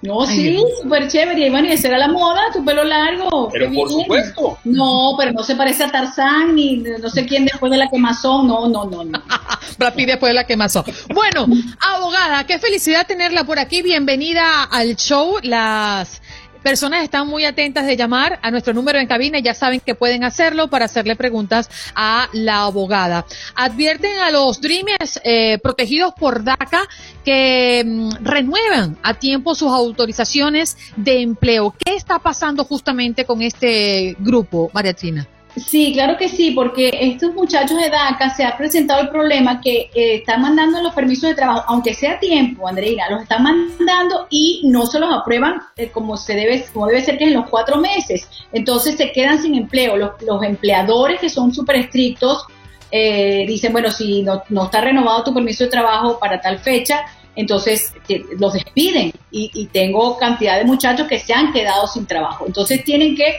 no, 0.04 0.26
sí, 0.26 0.62
súper 0.82 1.08
chévere. 1.08 1.46
Y 1.46 1.50
bueno, 1.50 1.68
y 1.68 1.72
esa 1.72 1.88
era 1.88 1.98
la 1.98 2.08
moda, 2.08 2.42
tu 2.52 2.62
pelo 2.64 2.84
largo. 2.84 3.48
Pero 3.50 3.72
por 3.72 3.88
supuesto. 3.88 4.58
No, 4.64 5.14
pero 5.18 5.32
no 5.32 5.42
se 5.42 5.56
parece 5.56 5.84
a 5.84 5.90
Tarzán 5.90 6.54
ni 6.54 6.76
no 6.76 7.08
sé 7.08 7.24
quién 7.24 7.46
después 7.46 7.72
de 7.72 7.78
la 7.78 7.88
quemazón. 7.88 8.46
No, 8.46 8.68
no, 8.68 8.84
no, 8.84 9.04
no. 9.04 9.22
Brad 9.78 9.94
después 9.94 10.30
de 10.30 10.34
la 10.34 10.44
quemazón. 10.44 10.84
Bueno, 11.12 11.46
abogada, 11.80 12.44
qué 12.46 12.58
felicidad 12.58 13.06
tenerla 13.06 13.44
por 13.44 13.58
aquí. 13.58 13.80
Bienvenida 13.82 14.64
al 14.64 14.96
show. 14.96 15.38
Las 15.42 16.20
personas 16.64 17.04
están 17.04 17.28
muy 17.28 17.44
atentas 17.44 17.86
de 17.86 17.96
llamar 17.96 18.40
a 18.42 18.50
nuestro 18.50 18.72
número 18.72 18.98
en 18.98 19.06
cabina 19.06 19.38
y 19.38 19.42
ya 19.42 19.54
saben 19.54 19.80
que 19.80 19.94
pueden 19.94 20.24
hacerlo 20.24 20.68
para 20.68 20.86
hacerle 20.86 21.14
preguntas 21.14 21.70
a 21.94 22.28
la 22.32 22.62
abogada. 22.62 23.26
Advierten 23.54 24.18
a 24.18 24.30
los 24.30 24.60
Dreamers 24.60 25.20
eh, 25.22 25.58
protegidos 25.62 26.14
por 26.14 26.42
DACA 26.42 26.88
que 27.24 27.84
mm, 27.86 28.24
renuevan 28.24 28.96
a 29.02 29.14
tiempo 29.14 29.54
sus 29.54 29.70
autorizaciones 29.70 30.76
de 30.96 31.20
empleo. 31.20 31.74
¿Qué 31.78 31.94
está 31.94 32.18
pasando 32.18 32.64
justamente 32.64 33.26
con 33.26 33.42
este 33.42 34.16
grupo, 34.18 34.70
María 34.72 34.94
Trina? 34.94 35.28
Sí, 35.56 35.92
claro 35.92 36.16
que 36.16 36.28
sí, 36.28 36.50
porque 36.50 36.90
estos 37.00 37.32
muchachos 37.32 37.78
de 37.78 37.88
DACA 37.88 38.30
se 38.30 38.44
ha 38.44 38.56
presentado 38.56 39.02
el 39.02 39.08
problema 39.08 39.60
que 39.60 39.88
eh, 39.94 40.16
están 40.16 40.42
mandando 40.42 40.82
los 40.82 40.92
permisos 40.92 41.30
de 41.30 41.36
trabajo, 41.36 41.62
aunque 41.68 41.94
sea 41.94 42.18
tiempo, 42.18 42.66
Andreina, 42.66 43.08
los 43.08 43.22
están 43.22 43.44
mandando 43.44 44.26
y 44.30 44.62
no 44.64 44.86
se 44.86 44.98
los 44.98 45.14
aprueban 45.14 45.60
eh, 45.76 45.90
como 45.90 46.16
se 46.16 46.34
debe, 46.34 46.64
como 46.72 46.88
debe 46.88 47.02
ser 47.02 47.18
que 47.18 47.24
en 47.24 47.34
los 47.34 47.48
cuatro 47.48 47.76
meses. 47.76 48.28
Entonces 48.52 48.96
se 48.96 49.12
quedan 49.12 49.40
sin 49.40 49.54
empleo. 49.54 49.96
Los, 49.96 50.12
empleadores 50.42 51.20
que 51.20 51.30
son 51.30 51.54
súper 51.54 51.76
estrictos 51.76 52.46
eh, 52.90 53.44
dicen, 53.46 53.72
bueno, 53.72 53.92
si 53.92 54.22
no, 54.22 54.42
no 54.48 54.64
está 54.64 54.80
renovado 54.80 55.22
tu 55.22 55.34
permiso 55.34 55.64
de 55.64 55.70
trabajo 55.70 56.18
para 56.18 56.40
tal 56.40 56.58
fecha, 56.58 57.04
entonces 57.36 57.92
los 58.38 58.52
despiden 58.52 59.12
y, 59.30 59.50
y, 59.54 59.66
tengo 59.66 60.16
cantidad 60.18 60.58
de 60.58 60.64
muchachos 60.64 61.08
que 61.08 61.18
se 61.18 61.32
han 61.32 61.52
quedado 61.52 61.86
sin 61.86 62.06
trabajo. 62.06 62.44
Entonces 62.46 62.84
tienen 62.84 63.16
que 63.16 63.36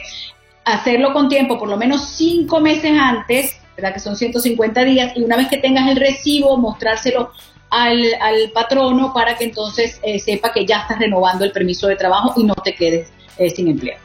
hacerlo 0.66 1.12
con 1.12 1.28
tiempo, 1.28 1.58
por 1.58 1.68
lo 1.68 1.78
menos 1.78 2.08
cinco 2.16 2.60
meses 2.60 2.92
antes, 2.98 3.56
¿verdad? 3.76 3.94
que 3.94 4.00
son 4.00 4.16
150 4.16 4.84
días, 4.84 5.12
y 5.16 5.22
una 5.22 5.36
vez 5.36 5.48
que 5.48 5.58
tengas 5.58 5.88
el 5.88 5.96
recibo, 5.96 6.58
mostrárselo 6.58 7.30
al, 7.70 8.04
patrono 8.52 9.12
para 9.14 9.36
que 9.36 9.44
entonces 9.44 10.00
eh, 10.02 10.18
sepa 10.18 10.52
que 10.52 10.66
ya 10.66 10.80
estás 10.80 10.98
renovando 10.98 11.44
el 11.44 11.52
permiso 11.52 11.86
de 11.86 11.96
trabajo 11.96 12.34
y 12.36 12.44
no 12.44 12.54
te 12.54 12.74
quedes 12.74 13.08
eh, 13.38 13.48
sin 13.50 13.68
empleo. 13.68 13.96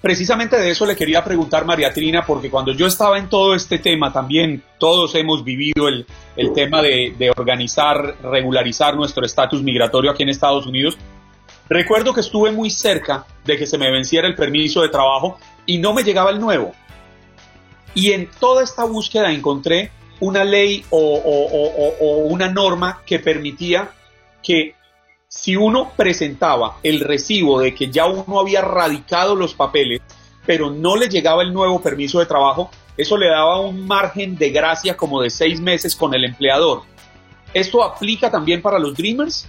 Precisamente 0.00 0.56
de 0.56 0.70
eso 0.70 0.86
le 0.86 0.94
quería 0.94 1.24
preguntar 1.24 1.64
María 1.64 1.92
Trina, 1.92 2.24
porque 2.24 2.48
cuando 2.48 2.72
yo 2.72 2.86
estaba 2.86 3.18
en 3.18 3.28
todo 3.28 3.56
este 3.56 3.80
tema, 3.80 4.12
también 4.12 4.62
todos 4.78 5.16
hemos 5.16 5.42
vivido 5.42 5.88
el, 5.88 6.06
tema 6.54 6.80
de, 6.80 7.14
de 7.18 7.30
organizar, 7.30 8.14
regularizar 8.22 8.94
nuestro 8.94 9.26
estatus 9.26 9.60
migratorio 9.64 10.12
aquí 10.12 10.22
en 10.22 10.28
Estados 10.28 10.66
Unidos. 10.66 10.96
Recuerdo 11.68 12.14
que 12.14 12.20
estuve 12.20 12.50
muy 12.50 12.70
cerca 12.70 13.26
de 13.44 13.58
que 13.58 13.66
se 13.66 13.78
me 13.78 13.90
venciera 13.90 14.26
el 14.26 14.34
permiso 14.34 14.80
de 14.80 14.88
trabajo 14.88 15.38
y 15.66 15.78
no 15.78 15.92
me 15.92 16.02
llegaba 16.02 16.30
el 16.30 16.40
nuevo. 16.40 16.72
Y 17.94 18.12
en 18.12 18.28
toda 18.38 18.62
esta 18.62 18.84
búsqueda 18.84 19.30
encontré 19.30 19.90
una 20.20 20.44
ley 20.44 20.84
o, 20.90 22.26
una 22.28 22.50
norma 22.50 23.02
que 23.04 23.18
permitía 23.18 23.90
que 24.42 24.74
si 25.28 25.56
uno 25.56 25.92
presentaba 25.94 26.78
el 26.82 27.00
recibo 27.00 27.60
de 27.60 27.74
que 27.74 27.90
ya 27.90 28.06
uno 28.06 28.40
había 28.40 28.62
radicado 28.62 29.34
los 29.34 29.54
papeles, 29.54 30.00
pero 30.46 30.70
no 30.70 30.96
le 30.96 31.08
llegaba 31.08 31.42
el 31.42 31.52
nuevo 31.52 31.82
permiso 31.82 32.18
de 32.18 32.26
trabajo, 32.26 32.70
eso 32.96 33.16
le 33.18 33.28
daba 33.28 33.60
un 33.60 33.86
margen 33.86 34.36
de 34.36 34.50
gracia 34.50 34.96
como 34.96 35.20
de 35.20 35.28
seis 35.28 35.60
meses 35.60 35.94
con 35.94 36.14
el 36.14 36.24
empleador. 36.24 36.82
¿Esto 37.52 37.84
aplica 37.84 38.30
también 38.30 38.62
para 38.62 38.78
los 38.78 38.96
Dreamers? 38.96 39.46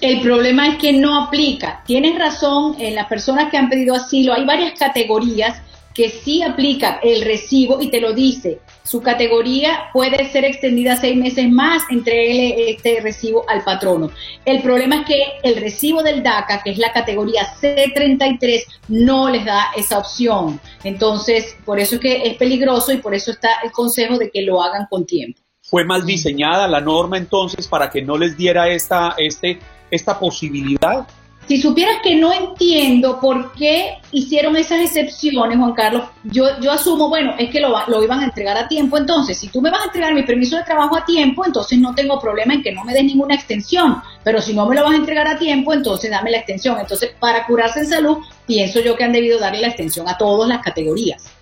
El 0.00 0.20
problema 0.20 0.68
es 0.68 0.78
que 0.78 0.92
no 0.92 1.24
aplica. 1.24 1.82
Tienes 1.86 2.18
razón, 2.18 2.76
en 2.78 2.94
las 2.94 3.06
personas 3.06 3.50
que 3.50 3.56
han 3.56 3.68
pedido 3.68 3.94
asilo 3.94 4.34
hay 4.34 4.44
varias 4.44 4.78
categorías 4.78 5.60
que 5.94 6.10
sí 6.10 6.42
aplica 6.42 6.98
el 7.02 7.22
recibo 7.22 7.80
y 7.80 7.88
te 7.88 8.00
lo 8.00 8.12
dice. 8.12 8.58
Su 8.82 9.00
categoría 9.00 9.84
puede 9.92 10.28
ser 10.30 10.44
extendida 10.44 10.96
seis 10.96 11.16
meses 11.16 11.48
más, 11.48 11.84
entregue 11.88 12.70
este 12.70 13.00
recibo 13.00 13.48
al 13.48 13.62
patrono. 13.62 14.10
El 14.44 14.60
problema 14.60 14.96
es 14.96 15.06
que 15.06 15.22
el 15.42 15.56
recibo 15.56 16.02
del 16.02 16.22
DACA, 16.22 16.62
que 16.62 16.70
es 16.70 16.78
la 16.78 16.92
categoría 16.92 17.46
C33, 17.60 18.64
no 18.88 19.30
les 19.30 19.44
da 19.44 19.68
esa 19.76 19.98
opción. 19.98 20.60
Entonces, 20.82 21.56
por 21.64 21.78
eso 21.78 21.94
es 21.94 22.00
que 22.00 22.26
es 22.26 22.36
peligroso 22.36 22.92
y 22.92 22.98
por 22.98 23.14
eso 23.14 23.30
está 23.30 23.60
el 23.62 23.70
consejo 23.70 24.18
de 24.18 24.30
que 24.30 24.42
lo 24.42 24.60
hagan 24.60 24.86
con 24.90 25.06
tiempo 25.06 25.43
fue 25.74 25.84
mal 25.84 26.06
diseñada 26.06 26.68
la 26.68 26.80
norma 26.80 27.18
entonces 27.18 27.66
para 27.66 27.90
que 27.90 28.00
no 28.00 28.16
les 28.16 28.36
diera 28.36 28.68
esta, 28.68 29.16
este, 29.18 29.58
esta 29.90 30.16
posibilidad? 30.20 31.04
Si 31.48 31.60
supieras 31.60 31.96
que 32.00 32.14
no 32.14 32.32
entiendo 32.32 33.18
por 33.18 33.52
qué 33.54 33.96
hicieron 34.12 34.56
esas 34.56 34.78
excepciones, 34.78 35.58
Juan 35.58 35.72
Carlos, 35.72 36.04
yo, 36.22 36.60
yo 36.60 36.70
asumo, 36.70 37.08
bueno, 37.08 37.34
es 37.40 37.50
que 37.50 37.58
lo, 37.58 37.74
lo 37.88 38.04
iban 38.04 38.20
a 38.20 38.26
entregar 38.26 38.56
a 38.56 38.68
tiempo. 38.68 38.96
Entonces, 38.98 39.36
si 39.36 39.48
tú 39.48 39.60
me 39.60 39.68
vas 39.68 39.80
a 39.80 39.86
entregar 39.86 40.14
mi 40.14 40.22
permiso 40.22 40.56
de 40.56 40.62
trabajo 40.62 40.96
a 40.96 41.04
tiempo, 41.04 41.44
entonces 41.44 41.76
no 41.80 41.92
tengo 41.92 42.20
problema 42.20 42.54
en 42.54 42.62
que 42.62 42.70
no 42.70 42.84
me 42.84 42.94
des 42.94 43.02
ninguna 43.02 43.34
extensión. 43.34 44.00
Pero 44.22 44.40
si 44.40 44.54
no 44.54 44.68
me 44.68 44.76
lo 44.76 44.84
vas 44.84 44.92
a 44.92 44.98
entregar 44.98 45.26
a 45.26 45.40
tiempo, 45.40 45.72
entonces 45.72 46.08
dame 46.08 46.30
la 46.30 46.38
extensión. 46.38 46.78
Entonces, 46.78 47.10
para 47.18 47.44
curarse 47.46 47.80
en 47.80 47.86
salud, 47.86 48.18
pienso 48.46 48.78
yo 48.78 48.96
que 48.96 49.02
han 49.02 49.12
debido 49.12 49.40
darle 49.40 49.60
la 49.60 49.68
extensión 49.68 50.08
a 50.08 50.16
todas 50.16 50.48
las 50.48 50.62
categorías. 50.62 51.33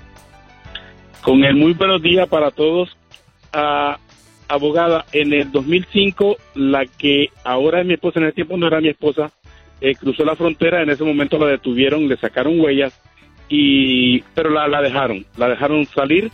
Con 1.22 1.44
el 1.44 1.56
muy 1.56 1.72
buenos 1.72 2.02
días 2.02 2.28
para 2.28 2.50
todos. 2.50 2.94
Ah, 3.54 3.98
abogada, 4.48 5.06
en 5.12 5.32
el 5.32 5.50
2005, 5.50 6.36
la 6.56 6.84
que 6.84 7.30
ahora 7.42 7.80
es 7.80 7.86
mi 7.86 7.94
esposa, 7.94 8.18
en 8.18 8.26
ese 8.26 8.34
tiempo 8.34 8.58
no 8.58 8.66
era 8.66 8.82
mi 8.82 8.88
esposa, 8.88 9.32
eh, 9.80 9.94
cruzó 9.94 10.26
la 10.26 10.36
frontera, 10.36 10.82
en 10.82 10.90
ese 10.90 11.04
momento 11.04 11.38
la 11.38 11.46
detuvieron, 11.46 12.06
le 12.06 12.18
sacaron 12.18 12.60
huellas 12.60 12.92
y 13.54 14.24
pero 14.34 14.48
la, 14.48 14.66
la 14.66 14.80
dejaron, 14.80 15.26
la 15.36 15.46
dejaron 15.46 15.84
salir, 15.84 16.30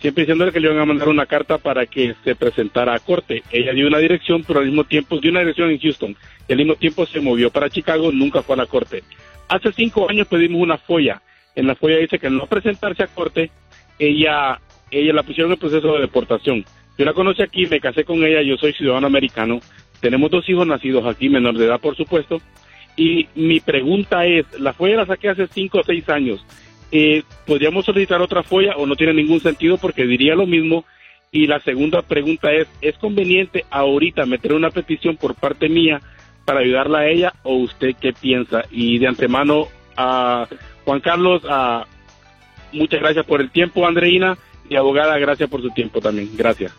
siempre 0.00 0.22
diciéndole 0.22 0.52
que 0.52 0.58
le 0.58 0.68
iban 0.68 0.80
a 0.80 0.86
mandar 0.86 1.10
una 1.10 1.26
carta 1.26 1.58
para 1.58 1.84
que 1.84 2.14
se 2.24 2.34
presentara 2.34 2.94
a 2.94 2.98
corte. 2.98 3.42
Ella 3.52 3.74
dio 3.74 3.86
una 3.86 3.98
dirección, 3.98 4.42
pero 4.42 4.60
al 4.60 4.66
mismo 4.66 4.84
tiempo 4.84 5.18
dio 5.18 5.30
una 5.30 5.40
dirección 5.40 5.70
en 5.70 5.78
Houston, 5.78 6.16
y 6.48 6.52
al 6.52 6.58
mismo 6.58 6.76
tiempo 6.76 7.04
se 7.04 7.20
movió 7.20 7.50
para 7.50 7.68
Chicago, 7.68 8.10
nunca 8.10 8.40
fue 8.40 8.54
a 8.54 8.56
la 8.56 8.66
corte. 8.66 9.04
Hace 9.48 9.70
cinco 9.72 10.08
años 10.08 10.26
pedimos 10.28 10.62
una 10.62 10.78
folla, 10.78 11.20
en 11.54 11.66
la 11.66 11.74
folla 11.74 11.98
dice 11.98 12.18
que 12.18 12.28
al 12.28 12.38
no 12.38 12.46
presentarse 12.46 13.02
a 13.02 13.08
corte, 13.08 13.50
ella, 13.98 14.58
ella 14.90 15.12
la 15.12 15.24
pusieron 15.24 15.52
en 15.52 15.58
proceso 15.58 15.92
de 15.92 16.00
deportación. 16.00 16.64
Yo 16.96 17.04
la 17.04 17.12
conocí 17.12 17.42
aquí, 17.42 17.66
me 17.66 17.80
casé 17.80 18.04
con 18.04 18.24
ella, 18.24 18.40
yo 18.40 18.56
soy 18.56 18.72
ciudadano 18.72 19.08
americano, 19.08 19.60
tenemos 20.00 20.30
dos 20.30 20.48
hijos 20.48 20.66
nacidos 20.66 21.04
aquí, 21.04 21.28
menor 21.28 21.58
de 21.58 21.66
edad 21.66 21.80
por 21.80 21.96
supuesto, 21.96 22.40
y 22.96 23.28
mi 23.34 23.60
pregunta 23.60 24.26
es, 24.26 24.46
la 24.58 24.72
folla 24.72 24.96
la 24.96 25.06
saqué 25.06 25.30
hace 25.30 25.46
cinco 25.46 25.78
o 25.78 25.82
seis 25.82 26.08
años, 26.08 26.44
eh, 26.90 27.22
¿podríamos 27.46 27.86
solicitar 27.86 28.20
otra 28.20 28.42
folla 28.42 28.76
o 28.76 28.86
no 28.86 28.96
tiene 28.96 29.14
ningún 29.14 29.40
sentido 29.40 29.78
porque 29.78 30.04
diría 30.04 30.34
lo 30.34 30.46
mismo? 30.46 30.84
Y 31.30 31.46
la 31.46 31.58
segunda 31.60 32.02
pregunta 32.02 32.52
es, 32.52 32.68
¿es 32.82 32.98
conveniente 32.98 33.64
ahorita 33.70 34.26
meter 34.26 34.52
una 34.52 34.70
petición 34.70 35.16
por 35.16 35.34
parte 35.34 35.70
mía 35.70 36.02
para 36.44 36.60
ayudarla 36.60 36.98
a 36.98 37.08
ella 37.08 37.32
o 37.42 37.54
usted 37.54 37.94
qué 37.98 38.12
piensa? 38.12 38.64
Y 38.70 38.98
de 38.98 39.06
antemano 39.06 39.68
a 39.96 40.46
Juan 40.84 41.00
Carlos, 41.00 41.42
a, 41.48 41.86
muchas 42.72 43.00
gracias 43.00 43.24
por 43.24 43.40
el 43.40 43.50
tiempo, 43.50 43.86
Andreina, 43.86 44.36
y 44.68 44.76
abogada, 44.76 45.16
gracias 45.18 45.48
por 45.48 45.62
su 45.62 45.70
tiempo 45.70 46.00
también. 46.00 46.30
Gracias. 46.36 46.72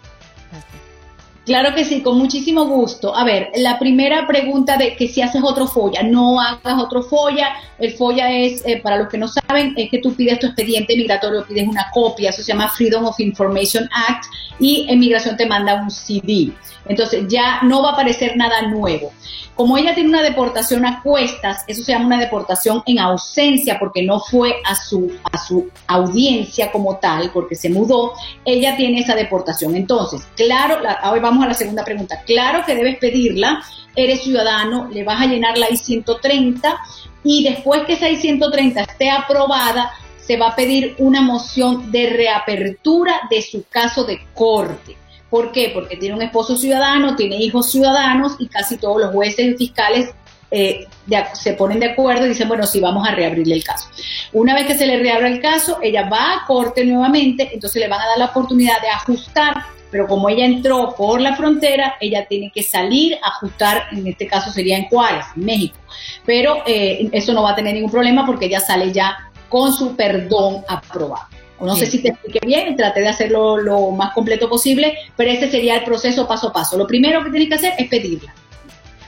Claro 1.45 1.75
que 1.75 1.83
sí, 1.83 2.01
con 2.01 2.17
muchísimo 2.17 2.65
gusto. 2.67 3.13
A 3.13 3.25
ver, 3.25 3.51
la 3.57 3.77
primera 3.77 4.25
pregunta 4.25 4.77
de 4.77 4.95
que 4.95 5.09
si 5.09 5.21
haces 5.21 5.41
otro 5.43 5.67
folla, 5.67 6.01
no 6.01 6.39
hagas 6.39 6.81
otro 6.81 7.03
folla. 7.03 7.49
El 7.79 7.91
folla 7.91 8.31
es, 8.31 8.65
eh, 8.65 8.79
para 8.81 8.97
los 8.97 9.09
que 9.09 9.17
no 9.17 9.27
saben, 9.27 9.73
es 9.75 9.89
que 9.89 9.99
tú 9.99 10.13
pides 10.15 10.39
tu 10.39 10.47
expediente 10.47 10.95
migratorio, 10.95 11.45
pides 11.45 11.67
una 11.67 11.87
copia, 11.93 12.29
eso 12.29 12.41
se 12.41 12.53
llama 12.53 12.69
Freedom 12.69 13.05
of 13.05 13.19
Information 13.19 13.89
Act 13.91 14.23
y 14.57 14.85
Emigración 14.89 15.35
te 15.35 15.45
manda 15.45 15.75
un 15.75 15.91
CD. 15.91 16.53
Entonces 16.87 17.25
ya 17.27 17.61
no 17.63 17.81
va 17.81 17.89
a 17.89 17.93
aparecer 17.93 18.37
nada 18.37 18.61
nuevo. 18.67 19.11
Como 19.55 19.77
ella 19.77 19.93
tiene 19.93 20.09
una 20.09 20.23
deportación 20.23 20.85
a 20.85 21.01
cuestas, 21.03 21.63
eso 21.67 21.83
se 21.83 21.91
llama 21.91 22.07
una 22.07 22.19
deportación 22.19 22.81
en 22.87 22.99
ausencia 22.99 23.77
porque 23.79 24.01
no 24.03 24.19
fue 24.19 24.55
a 24.65 24.75
su, 24.75 25.11
a 25.31 25.37
su 25.37 25.69
audiencia 25.87 26.71
como 26.71 26.97
tal, 26.97 27.29
porque 27.31 27.55
se 27.55 27.69
mudó, 27.69 28.13
ella 28.45 28.75
tiene 28.75 29.01
esa 29.01 29.15
deportación. 29.15 29.75
Entonces, 29.75 30.21
claro, 30.35 30.77
hoy 31.11 31.19
vamos 31.19 31.45
a 31.45 31.49
la 31.49 31.53
segunda 31.53 31.85
pregunta, 31.85 32.21
claro 32.25 32.63
que 32.65 32.75
debes 32.75 32.97
pedirla, 32.97 33.63
eres 33.95 34.23
ciudadano, 34.23 34.89
le 34.89 35.03
vas 35.03 35.21
a 35.21 35.27
llenar 35.27 35.57
la 35.57 35.69
I-130 35.69 36.75
y 37.23 37.43
después 37.43 37.83
que 37.83 37.93
esa 37.93 38.09
I-130 38.09 38.81
esté 38.89 39.11
aprobada, 39.11 39.91
se 40.17 40.37
va 40.37 40.49
a 40.49 40.55
pedir 40.55 40.95
una 40.99 41.21
moción 41.21 41.91
de 41.91 42.09
reapertura 42.09 43.21
de 43.29 43.41
su 43.41 43.65
caso 43.69 44.03
de 44.05 44.25
corte. 44.33 44.97
¿Por 45.33 45.51
qué? 45.51 45.71
Porque 45.73 45.97
tiene 45.97 46.13
un 46.13 46.21
esposo 46.21 46.55
ciudadano, 46.55 47.15
tiene 47.15 47.37
hijos 47.37 47.71
ciudadanos 47.71 48.35
y 48.37 48.45
casi 48.45 48.77
todos 48.77 49.01
los 49.01 49.09
jueces 49.09 49.47
y 49.47 49.57
fiscales 49.57 50.11
eh, 50.51 50.85
se 51.33 51.53
ponen 51.53 51.79
de 51.79 51.87
acuerdo 51.87 52.27
y 52.27 52.29
dicen, 52.29 52.47
bueno, 52.47 52.67
sí, 52.67 52.79
vamos 52.79 53.07
a 53.07 53.15
reabrirle 53.15 53.55
el 53.55 53.63
caso. 53.63 53.89
Una 54.31 54.53
vez 54.53 54.67
que 54.67 54.77
se 54.77 54.85
le 54.85 54.99
reabra 54.99 55.27
el 55.27 55.41
caso, 55.41 55.79
ella 55.81 56.07
va 56.07 56.33
a 56.35 56.45
corte 56.45 56.85
nuevamente, 56.85 57.49
entonces 57.51 57.81
le 57.81 57.87
van 57.87 58.01
a 58.01 58.09
dar 58.09 58.19
la 58.19 58.25
oportunidad 58.25 58.79
de 58.79 58.89
ajustar, 58.89 59.55
pero 59.89 60.05
como 60.05 60.29
ella 60.29 60.45
entró 60.45 60.93
por 60.95 61.19
la 61.19 61.35
frontera, 61.35 61.95
ella 61.99 62.27
tiene 62.27 62.51
que 62.53 62.61
salir 62.61 63.17
a 63.23 63.29
ajustar, 63.29 63.87
en 63.91 64.05
este 64.05 64.27
caso 64.27 64.51
sería 64.51 64.77
en 64.77 64.85
Juárez, 64.85 65.25
en 65.35 65.45
México. 65.45 65.79
Pero 66.27 66.57
eh, 66.67 67.09
eso 67.11 67.33
no 67.33 67.41
va 67.41 67.53
a 67.53 67.55
tener 67.55 67.73
ningún 67.73 67.89
problema 67.89 68.23
porque 68.23 68.45
ella 68.45 68.59
sale 68.59 68.91
ya 68.91 69.31
con 69.49 69.73
su 69.73 69.95
perdón 69.95 70.63
aprobado. 70.67 71.32
No 71.65 71.75
sé 71.75 71.85
si 71.85 72.01
te 72.01 72.09
expliqué 72.09 72.39
bien, 72.45 72.75
traté 72.75 72.99
de 72.99 73.07
hacerlo 73.07 73.57
lo 73.57 73.91
más 73.91 74.13
completo 74.13 74.49
posible, 74.49 74.97
pero 75.15 75.31
ese 75.31 75.49
sería 75.49 75.77
el 75.77 75.83
proceso 75.83 76.27
paso 76.27 76.49
a 76.49 76.53
paso. 76.53 76.77
Lo 76.77 76.85
primero 76.85 77.23
que 77.23 77.29
tienes 77.29 77.49
que 77.49 77.55
hacer 77.55 77.73
es 77.77 77.87
pedirla. 77.87 78.33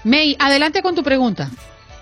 May, 0.03 0.35
adelante 0.39 0.81
con 0.81 0.95
tu 0.95 1.03
pregunta. 1.03 1.49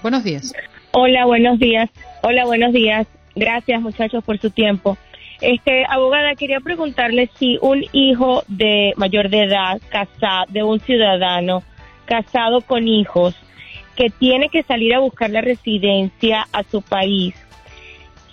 Buenos 0.02 0.24
días. 0.24 0.54
Hola, 0.92 1.26
buenos 1.26 1.58
días. 1.58 1.90
Hola, 2.22 2.46
buenos 2.46 2.72
días. 2.74 3.08
Gracias, 3.36 3.82
muchachos, 3.82 4.24
por 4.24 4.38
su 4.38 4.52
tiempo. 4.52 4.98
Este, 5.42 5.86
abogada, 5.90 6.36
quería 6.36 6.60
preguntarle 6.60 7.30
si 7.40 7.58
un 7.62 7.84
hijo 7.92 8.44
de 8.48 8.94
mayor 8.96 9.30
de 9.30 9.44
edad, 9.44 9.82
casado, 9.90 10.46
de 10.50 10.64
un 10.64 10.80
ciudadano, 10.80 11.64
casado 12.06 12.62
con 12.62 12.88
hijos, 12.88 13.36
que 13.96 14.10
tiene 14.10 14.50
que 14.50 14.64
salir 14.64 14.94
a 14.94 15.00
buscar 15.00 15.30
la 15.30 15.42
residencia 15.42 16.48
a 16.52 16.64
su 16.64 16.82
país, 16.82 17.36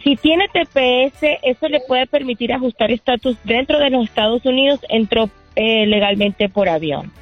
si 0.02 0.16
tiene 0.16 0.48
TPS, 0.48 1.38
eso 1.42 1.68
le 1.68 1.80
puede 1.80 2.06
permitir 2.06 2.52
ajustar 2.52 2.90
estatus 2.90 3.36
dentro 3.44 3.78
de 3.78 3.90
los 3.90 4.04
Estados 4.04 4.44
Unidos, 4.44 4.80
entró 4.88 5.28
eh, 5.56 5.86
legalmente 5.86 6.48
por 6.48 6.68
avión. 6.68 7.12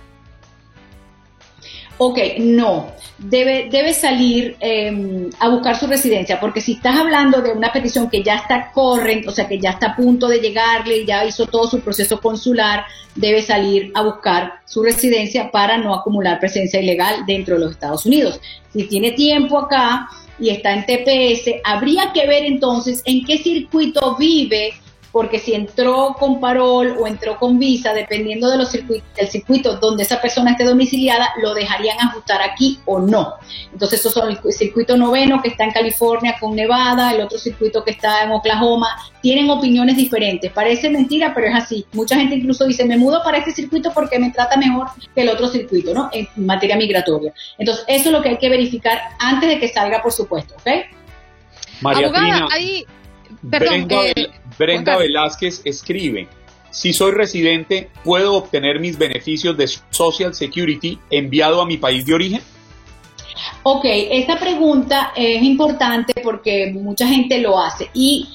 Ok, 1.99 2.19
no. 2.39 2.93
Debe, 3.19 3.69
debe 3.71 3.93
salir 3.93 4.57
em, 4.61 5.29
a 5.41 5.49
buscar 5.49 5.77
su 5.77 5.89
residencia, 5.89 6.39
porque 6.39 6.61
si 6.61 6.75
estás 6.75 6.97
hablando 6.97 7.43
de 7.43 7.51
una 7.51 7.73
petición 7.73 8.09
que 8.09 8.23
ya 8.23 8.37
está 8.37 8.71
corriendo, 8.73 9.31
o 9.31 9.35
sea, 9.35 9.49
que 9.49 9.59
ya 9.59 9.71
está 9.71 9.89
a 9.89 9.97
punto 9.97 10.29
de 10.29 10.39
llegarle 10.39 11.05
ya 11.05 11.25
hizo 11.25 11.47
todo 11.47 11.69
su 11.69 11.81
proceso 11.81 12.21
consular, 12.21 12.85
debe 13.17 13.43
salir 13.43 13.91
a 13.95 14.03
buscar 14.03 14.61
su 14.65 14.83
residencia 14.85 15.51
para 15.51 15.77
no 15.77 15.93
acumular 15.93 16.39
presencia 16.39 16.81
ilegal 16.81 17.27
dentro 17.27 17.57
de 17.57 17.63
los 17.63 17.73
Estados 17.73 18.07
Unidos. 18.07 18.41
Si 18.73 18.85
tiene 18.85 19.13
tiempo 19.13 19.59
acá, 19.59 20.09
y 20.39 20.51
está 20.51 20.73
en 20.73 20.87
TPS, 20.87 21.61
habría 21.65 22.13
que 22.13 22.27
ver 22.27 22.45
entonces 22.45 23.03
en 23.05 23.25
qué 23.25 23.39
circuito 23.39 24.17
vive 24.17 24.73
porque 25.13 25.39
si 25.39 25.55
entró 25.55 26.17
con 26.19 26.41
parol 26.41 26.97
o 26.99 27.07
entró 27.07 27.39
con 27.39 27.59
visa, 27.59 27.93
dependiendo 27.93 28.51
de 28.51 28.59
los 28.59 28.71
circuitos, 28.71 29.09
del 29.17 29.29
circuito 29.29 29.77
donde 29.77 30.03
esa 30.03 30.21
persona 30.21 30.53
esté 30.53 30.65
domiciliada, 30.65 31.31
lo 31.43 31.55
dejarían 31.55 31.99
ajustar 32.01 32.43
aquí 32.43 32.79
o 32.85 32.99
no. 32.99 33.35
Entonces, 33.73 34.01
esos 34.01 34.13
son 34.13 34.31
el 34.31 34.53
circuito 34.53 34.97
noveno 34.97 35.41
que 35.43 35.49
está 35.49 35.65
en 35.65 35.71
California 35.71 36.37
con 36.39 36.55
Nevada, 36.55 37.13
el 37.13 37.21
otro 37.21 37.39
circuito 37.39 37.85
que 37.85 37.93
está 37.93 38.25
en 38.25 38.33
Oklahoma, 38.33 38.89
tienen 39.23 39.51
opiniones 39.51 39.97
diferentes. 39.97 40.53
Parece 40.53 40.91
mentira, 40.91 41.33
pero 41.35 41.49
es 41.49 41.55
así. 41.55 41.87
Mucha 41.93 42.17
gente 42.17 42.37
incluso 42.37 42.67
dice, 42.67 42.85
me 42.85 42.97
mudo 42.97 43.23
para 43.23 43.39
este 43.39 43.53
circuito 43.53 43.93
porque 43.95 44.19
me 44.19 44.31
trata 44.31 44.57
mejor 44.57 44.89
que 45.15 45.23
el 45.23 45.29
otro 45.31 45.49
circuito, 45.49 45.95
¿no? 45.95 46.11
En 46.13 46.29
materia 46.37 46.77
migratoria. 46.77 47.33
Entonces, 47.59 47.85
eso 47.89 48.09
es 48.09 48.13
lo 48.13 48.23
que 48.23 48.31
hay 48.31 48.39
que 48.39 48.49
verificar 48.49 49.01
antes 49.19 49.49
de 49.49 49.59
que 49.59 49.69
salga, 49.69 50.03
por 50.03 50.13
supuesto, 50.13 50.55
¿ok? 50.55 50.69
María 51.81 52.07
Abogada, 52.07 52.47
ahí... 52.53 52.85
Perdón, 53.51 53.87
eh, 53.91 54.29
Brenda 54.59 54.97
Velázquez 54.97 55.63
escribe, 55.65 56.29
si 56.71 56.93
soy 56.93 57.13
residente, 57.13 57.91
¿puedo 58.05 58.35
obtener 58.35 58.81
mis 58.81 58.99
beneficios 58.99 59.57
de 59.57 59.69
Social 59.91 60.35
Security 60.35 60.99
enviado 61.11 61.63
a 61.63 61.67
mi 61.67 61.77
país 61.77 62.05
de 62.07 62.15
origen? 62.15 62.41
Ok, 63.63 63.85
esta 63.85 64.39
pregunta 64.39 65.13
es 65.17 65.43
importante 65.43 66.13
porque 66.23 66.73
mucha 66.73 67.07
gente 67.07 67.39
lo 67.39 67.59
hace 67.59 67.91
y 67.95 68.29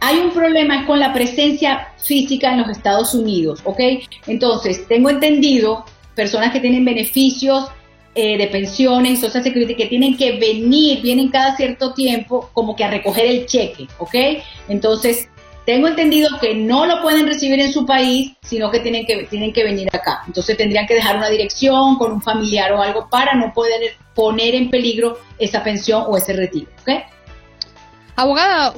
hay 0.00 0.18
un 0.18 0.30
problema 0.30 0.86
con 0.86 1.00
la 1.00 1.12
presencia 1.12 1.88
física 1.98 2.52
en 2.52 2.60
los 2.60 2.70
Estados 2.70 3.14
Unidos, 3.14 3.60
¿ok? 3.64 3.80
Entonces, 4.26 4.86
tengo 4.86 5.10
entendido 5.10 5.84
personas 6.14 6.52
que 6.52 6.60
tienen 6.60 6.84
beneficios 6.84 7.68
eh, 8.20 8.36
de 8.36 8.48
pensiones, 8.48 9.20
Social 9.20 9.44
Security, 9.44 9.76
que 9.76 9.86
tienen 9.86 10.16
que 10.16 10.40
venir, 10.40 11.00
vienen 11.00 11.28
cada 11.28 11.56
cierto 11.56 11.94
tiempo 11.94 12.50
como 12.52 12.74
que 12.74 12.82
a 12.82 12.90
recoger 12.90 13.26
el 13.26 13.46
cheque, 13.46 13.86
¿ok? 13.98 14.14
Entonces, 14.68 15.28
tengo 15.64 15.86
entendido 15.86 16.28
que 16.40 16.52
no 16.52 16.84
lo 16.84 17.00
pueden 17.00 17.28
recibir 17.28 17.60
en 17.60 17.72
su 17.72 17.86
país, 17.86 18.32
sino 18.42 18.72
que 18.72 18.80
tienen 18.80 19.06
que, 19.06 19.22
tienen 19.30 19.52
que 19.52 19.62
venir 19.62 19.88
acá. 19.92 20.24
Entonces 20.26 20.56
tendrían 20.56 20.88
que 20.88 20.94
dejar 20.94 21.16
una 21.16 21.28
dirección 21.28 21.96
con 21.96 22.10
un 22.10 22.20
familiar 22.20 22.72
o 22.72 22.82
algo 22.82 23.08
para 23.08 23.36
no 23.36 23.52
poder 23.52 23.92
poner 24.16 24.56
en 24.56 24.68
peligro 24.68 25.18
esa 25.38 25.62
pensión 25.62 26.02
o 26.08 26.16
ese 26.16 26.32
retiro. 26.32 26.66
Abogada, 28.18 28.74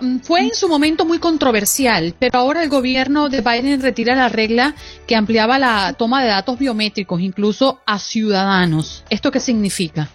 mm, 0.00 0.20
fue 0.20 0.40
en 0.40 0.54
su 0.54 0.66
momento 0.66 1.04
muy 1.04 1.18
controversial, 1.18 2.14
pero 2.18 2.38
ahora 2.38 2.62
el 2.62 2.70
gobierno 2.70 3.28
de 3.28 3.42
Biden 3.42 3.82
retira 3.82 4.14
la 4.14 4.30
regla 4.30 4.74
que 5.06 5.16
ampliaba 5.16 5.58
la 5.58 5.92
toma 5.92 6.22
de 6.22 6.28
datos 6.30 6.58
biométricos, 6.58 7.20
incluso 7.20 7.82
a 7.84 7.98
ciudadanos. 7.98 9.04
¿Esto 9.10 9.30
qué 9.30 9.38
significa? 9.38 10.08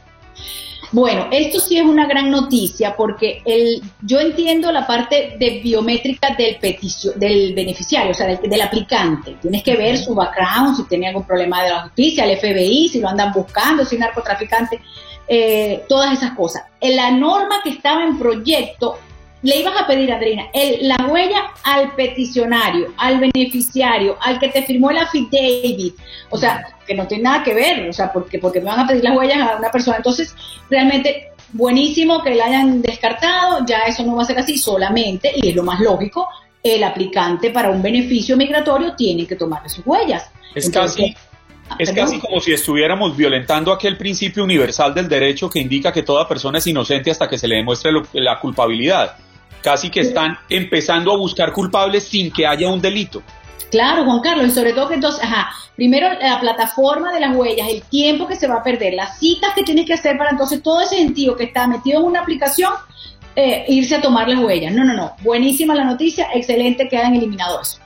Bueno, 0.92 1.28
esto 1.30 1.60
sí 1.60 1.78
es 1.78 1.86
una 1.86 2.08
gran 2.08 2.32
noticia 2.32 2.96
porque 2.96 3.44
el, 3.46 3.84
yo 4.02 4.20
entiendo 4.20 4.72
la 4.72 4.88
parte 4.88 5.36
de 5.38 5.60
biométrica 5.64 6.34
del, 6.36 6.58
peticio, 6.58 7.12
del 7.14 7.54
beneficiario, 7.54 8.14
o 8.14 8.16
sea, 8.16 8.26
del, 8.36 8.62
aplicante. 8.62 9.36
Tienes 9.44 9.62
que 9.62 9.76
ver 9.76 9.96
su 10.00 10.16
background, 10.16 10.78
si 10.78 10.84
tiene 10.86 11.10
algún 11.10 11.28
problema 11.28 11.62
de 11.62 11.70
la 11.70 11.82
justicia, 11.84 12.24
el 12.24 12.36
FBI, 12.36 12.90
si 12.90 13.00
lo 13.00 13.10
andan 13.10 13.32
buscando, 13.32 13.86
si 13.86 13.94
es 13.94 14.02
narcotraficante, 14.02 14.82
eh, 15.28 15.84
todas 15.90 16.14
esas 16.14 16.32
cosas. 16.34 16.64
En 16.80 16.96
la 16.96 17.12
norma 17.12 17.62
que 17.64 17.70
estaba 17.70 18.04
en 18.04 18.18
proyecto 18.18 19.00
le 19.46 19.58
ibas 19.58 19.80
a 19.80 19.86
pedir, 19.86 20.12
Adriana, 20.12 20.48
el, 20.54 20.88
la 20.88 20.98
huella 21.08 21.52
al 21.64 21.94
peticionario, 21.94 22.94
al 22.98 23.20
beneficiario, 23.20 24.18
al 24.20 24.40
que 24.40 24.50
te 24.50 24.64
firmó 24.64 24.90
el 24.90 24.98
affidavit, 24.98 25.96
o 26.32 26.38
sea, 26.38 26.66
que 26.86 26.96
no 26.96 27.06
tiene 27.06 27.26
nada 27.26 27.44
que 27.44 27.54
ver, 27.54 27.88
o 27.88 27.94
sea, 27.94 28.12
porque, 28.12 28.40
porque 28.40 28.60
me 28.60 28.72
van 28.72 28.80
a 28.80 28.88
pedir 28.88 29.04
las 29.04 29.16
huellas 29.16 29.38
a 29.48 29.58
una 29.58 29.70
persona. 29.70 29.98
Entonces, 29.98 30.36
realmente 30.68 31.30
buenísimo 31.54 32.24
que 32.24 32.34
la 32.34 32.46
hayan 32.46 32.82
descartado, 32.82 33.64
ya 33.68 33.82
eso 33.86 34.04
no 34.04 34.16
va 34.16 34.24
a 34.24 34.26
ser 34.26 34.40
así 34.40 34.58
solamente, 34.58 35.32
y 35.36 35.50
es 35.50 35.56
lo 35.56 35.62
más 35.62 35.80
lógico, 35.80 36.28
el 36.64 36.84
aplicante 36.84 37.52
para 37.52 37.70
un 37.70 37.84
beneficio 37.84 38.36
migratorio 38.36 38.96
tiene 38.96 39.28
que 39.28 39.36
tomarle 39.36 39.70
sus 39.70 39.86
huellas. 39.86 40.32
Es 40.56 40.72
casi 40.72 41.16
ah, 41.70 41.76
es 41.80 41.92
casi 41.92 42.20
como 42.20 42.40
si 42.40 42.54
estuviéramos 42.54 43.16
violentando 43.16 43.72
aquel 43.72 43.98
principio 43.98 44.44
universal 44.44 44.94
del 44.94 45.08
derecho 45.08 45.50
que 45.50 45.60
indica 45.60 45.92
que 45.92 46.04
toda 46.04 46.28
persona 46.28 46.58
es 46.58 46.68
inocente 46.68 47.12
hasta 47.12 47.28
que 47.28 47.38
se 47.38 47.48
le 47.48 47.58
demuestre 47.58 47.92
la 48.14 48.40
culpabilidad. 48.40 49.18
Casi 49.62 49.90
que 49.90 50.02
están 50.02 50.38
empezando 50.50 51.12
a 51.12 51.18
buscar 51.18 51.52
culpables 51.52 52.04
sin 52.04 52.32
que 52.32 52.46
haya 52.46 52.70
un 52.70 52.80
delito. 52.80 53.24
Claro, 53.72 54.06
Juan 54.06 54.22
Carlos, 54.22 54.48
y 54.48 54.52
sobre 54.52 54.74
todo 54.74 54.88
que 54.88 54.94
entonces, 54.94 55.24
ajá, 55.24 55.50
primero 55.76 56.08
la 56.22 56.40
plataforma 56.40 57.12
de 57.12 57.20
las 57.20 57.36
huellas, 57.36 57.68
el 57.68 57.82
tiempo 57.82 58.28
que 58.28 58.36
se 58.36 58.48
va 58.48 58.58
a 58.58 58.64
perder, 58.64 58.94
las 58.94 59.20
citas 59.20 59.54
que 59.56 59.64
tienes 59.64 59.86
que 59.86 59.94
hacer 59.94 60.18
para 60.18 60.30
entonces 60.30 60.62
todo 60.62 60.82
ese 60.82 60.98
sentido 60.98 61.36
que 61.36 61.46
está 61.46 61.68
metido 61.68 62.00
en 62.00 62.06
una 62.06 62.22
aplicación, 62.22 62.72
eh, 63.36 63.66
irse 63.68 63.96
a 63.96 64.02
tomar 64.02 64.30
las 64.30 64.40
huellas. 64.40 64.74
No, 64.74 64.86
no, 64.86 64.94
no. 64.94 65.16
Buenísima 65.22 65.76
la 65.76 65.84
noticia, 65.84 66.28
excelente 66.34 66.88
que 66.88 66.98
hayan 66.98 67.16
eliminado 67.16 67.60
eso. 67.62 67.80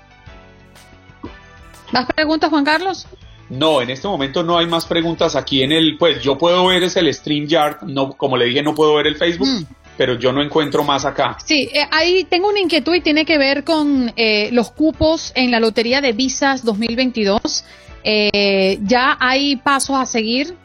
¿Más 1.91 2.05
preguntas, 2.05 2.49
Juan 2.49 2.65
Carlos? 2.65 3.07
No, 3.49 3.81
en 3.81 3.89
este 3.89 4.07
momento 4.07 4.43
no 4.43 4.57
hay 4.57 4.67
más 4.67 4.85
preguntas 4.85 5.35
aquí 5.35 5.63
en 5.63 5.71
el, 5.71 5.97
pues 5.97 6.21
yo 6.21 6.37
puedo 6.37 6.67
ver 6.67 6.83
es 6.83 6.95
el 6.95 7.11
StreamYard, 7.13 7.83
no, 7.83 8.13
como 8.13 8.37
le 8.37 8.45
dije, 8.45 8.61
no 8.61 8.75
puedo 8.75 8.95
ver 8.95 9.07
el 9.07 9.15
Facebook. 9.15 9.47
Mm 9.47 9.65
pero 9.99 10.17
yo 10.17 10.31
no 10.31 10.41
encuentro 10.41 10.81
más 10.85 11.03
acá. 11.03 11.35
Sí, 11.43 11.69
eh, 11.73 11.85
ahí 11.91 12.23
tengo 12.23 12.47
una 12.47 12.61
inquietud 12.61 12.95
y 12.95 13.01
tiene 13.01 13.25
que 13.25 13.37
ver 13.37 13.65
con 13.65 14.13
eh, 14.15 14.47
los 14.53 14.71
cupos 14.71 15.33
en 15.35 15.51
la 15.51 15.59
Lotería 15.59 15.99
de 15.99 16.13
Visas 16.13 16.63
2022. 16.63 17.65
Eh, 18.05 18.79
ya 18.83 19.17
hay 19.19 19.57
pasos 19.57 19.97
a 19.97 20.05
seguir 20.05 20.55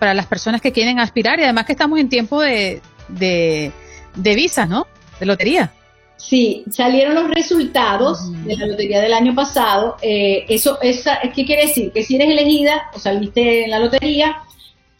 para 0.00 0.14
las 0.14 0.24
personas 0.24 0.62
que 0.62 0.72
quieren 0.72 0.98
aspirar 0.98 1.38
y 1.38 1.42
además 1.42 1.66
que 1.66 1.72
estamos 1.72 2.00
en 2.00 2.08
tiempo 2.08 2.40
de, 2.40 2.80
de, 3.08 3.72
visas, 4.16 4.66
¿no? 4.66 4.86
De 5.20 5.26
lotería. 5.26 5.70
Sí, 6.18 6.64
salieron 6.70 7.14
los 7.14 7.30
resultados 7.30 8.30
de 8.44 8.56
la 8.56 8.66
lotería 8.66 9.00
del 9.00 9.14
año 9.14 9.34
pasado. 9.34 9.96
eso, 10.02 10.78
esa, 10.82 11.20
¿qué 11.34 11.44
quiere 11.44 11.68
decir? 11.68 11.92
Que 11.92 12.02
si 12.02 12.16
eres 12.16 12.28
elegida 12.28 12.90
o 12.92 12.98
saliste 12.98 13.64
en 13.64 13.70
la 13.70 13.78
lotería, 13.78 14.42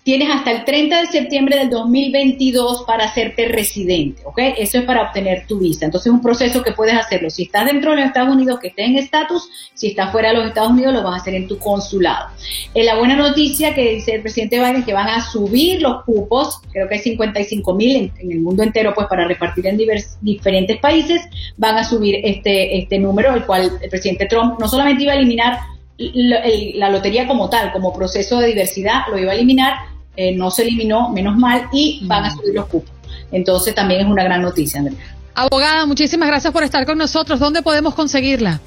tienes 0.09 0.31
hasta 0.31 0.53
el 0.53 0.65
30 0.65 1.01
de 1.03 1.07
septiembre 1.09 1.59
del 1.59 1.69
2022 1.69 2.85
para 2.87 3.05
hacerte 3.05 3.45
residente, 3.45 4.23
¿ok? 4.25 4.39
Eso 4.57 4.79
es 4.79 4.85
para 4.87 5.03
obtener 5.03 5.47
tu 5.47 5.59
visa. 5.59 5.85
Entonces 5.85 6.07
es 6.07 6.15
un 6.15 6.23
proceso 6.23 6.63
que 6.63 6.73
puedes 6.73 6.95
hacerlo. 6.95 7.29
Si 7.29 7.43
estás 7.43 7.67
dentro 7.67 7.91
de 7.91 7.99
los 7.99 8.07
Estados 8.07 8.35
Unidos, 8.35 8.59
que 8.59 8.69
estés 8.69 8.87
en 8.87 8.97
estatus, 8.97 9.51
si 9.75 9.89
estás 9.89 10.11
fuera 10.11 10.31
de 10.31 10.37
los 10.37 10.47
Estados 10.47 10.71
Unidos, 10.71 10.95
lo 10.95 11.03
vas 11.03 11.13
a 11.13 11.17
hacer 11.17 11.35
en 11.35 11.47
tu 11.47 11.59
consulado. 11.59 12.29
Eh, 12.73 12.85
la 12.85 12.97
buena 12.97 13.17
noticia 13.17 13.75
que 13.75 13.97
dice 13.97 14.15
el 14.15 14.23
presidente 14.23 14.59
Biden 14.59 14.83
que 14.83 14.95
van 14.95 15.09
a 15.09 15.21
subir 15.31 15.83
los 15.83 16.03
cupos, 16.05 16.63
creo 16.73 16.89
que 16.89 16.95
hay 16.95 17.01
55 17.03 17.75
mil 17.75 18.11
en, 18.19 18.33
el 18.33 18.41
mundo 18.41 18.63
entero, 18.63 18.95
pues 18.95 19.09
para 19.09 19.29
repartir 19.29 19.67
en 19.67 19.77
diferentes 20.23 20.79
países, 20.79 21.21
van 21.59 21.77
a 21.77 21.85
subir 21.85 22.19
este, 22.25 22.79
este 22.79 22.99
número, 22.99 23.35
el 23.35 23.45
cual 23.45 23.73
el 23.83 23.91
presidente 23.91 24.25
Trump 24.25 24.59
no 24.59 24.69
solamente 24.69 25.03
iba 25.03 25.13
a 25.13 25.17
eliminar 25.17 25.59
la 25.99 26.89
lotería 26.89 27.27
como 27.27 27.51
tal, 27.51 27.73
como 27.73 27.93
proceso 27.93 28.41
de 28.41 28.47
diversidad, 28.47 29.03
lo 29.11 29.19
iba 29.19 29.33
a 29.33 29.35
eliminar, 29.35 29.75
eh, 30.21 30.35
no 30.35 30.51
se 30.51 30.63
eliminó, 30.63 31.11
menos 31.11 31.37
mal, 31.37 31.69
y 31.73 32.01
van 32.05 32.25
a 32.25 32.35
subir 32.35 32.53
los 32.53 32.67
cupos. 32.67 32.91
Entonces 33.31 33.73
también 33.73 34.01
es 34.01 34.07
una 34.09 34.25
gran 34.25 34.43
noticia, 34.43 34.81
Andrea. 34.81 34.99
Abogada, 35.33 35.87
muchísimas 35.87 36.27
gracias 36.27 36.53
por 36.53 36.65
estar 36.65 36.85
con 36.85 36.99
nosotros. 36.99 37.39
¿Dónde 37.39 37.63
podemos 37.63 37.95
conseguirla? 37.95 38.61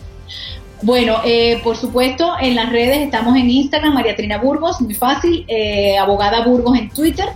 Bueno, 0.82 1.18
eh, 1.26 1.60
por 1.62 1.76
supuesto, 1.76 2.36
en 2.40 2.56
las 2.56 2.70
redes 2.70 3.00
estamos 3.00 3.36
en 3.36 3.50
Instagram, 3.50 3.94
María 3.94 4.16
Trina 4.16 4.38
Burgos, 4.38 4.80
muy 4.80 4.94
fácil, 4.94 5.44
eh, 5.50 5.98
abogada 5.98 6.46
Burgos 6.46 6.78
en 6.78 6.90
Twitter, 6.90 7.28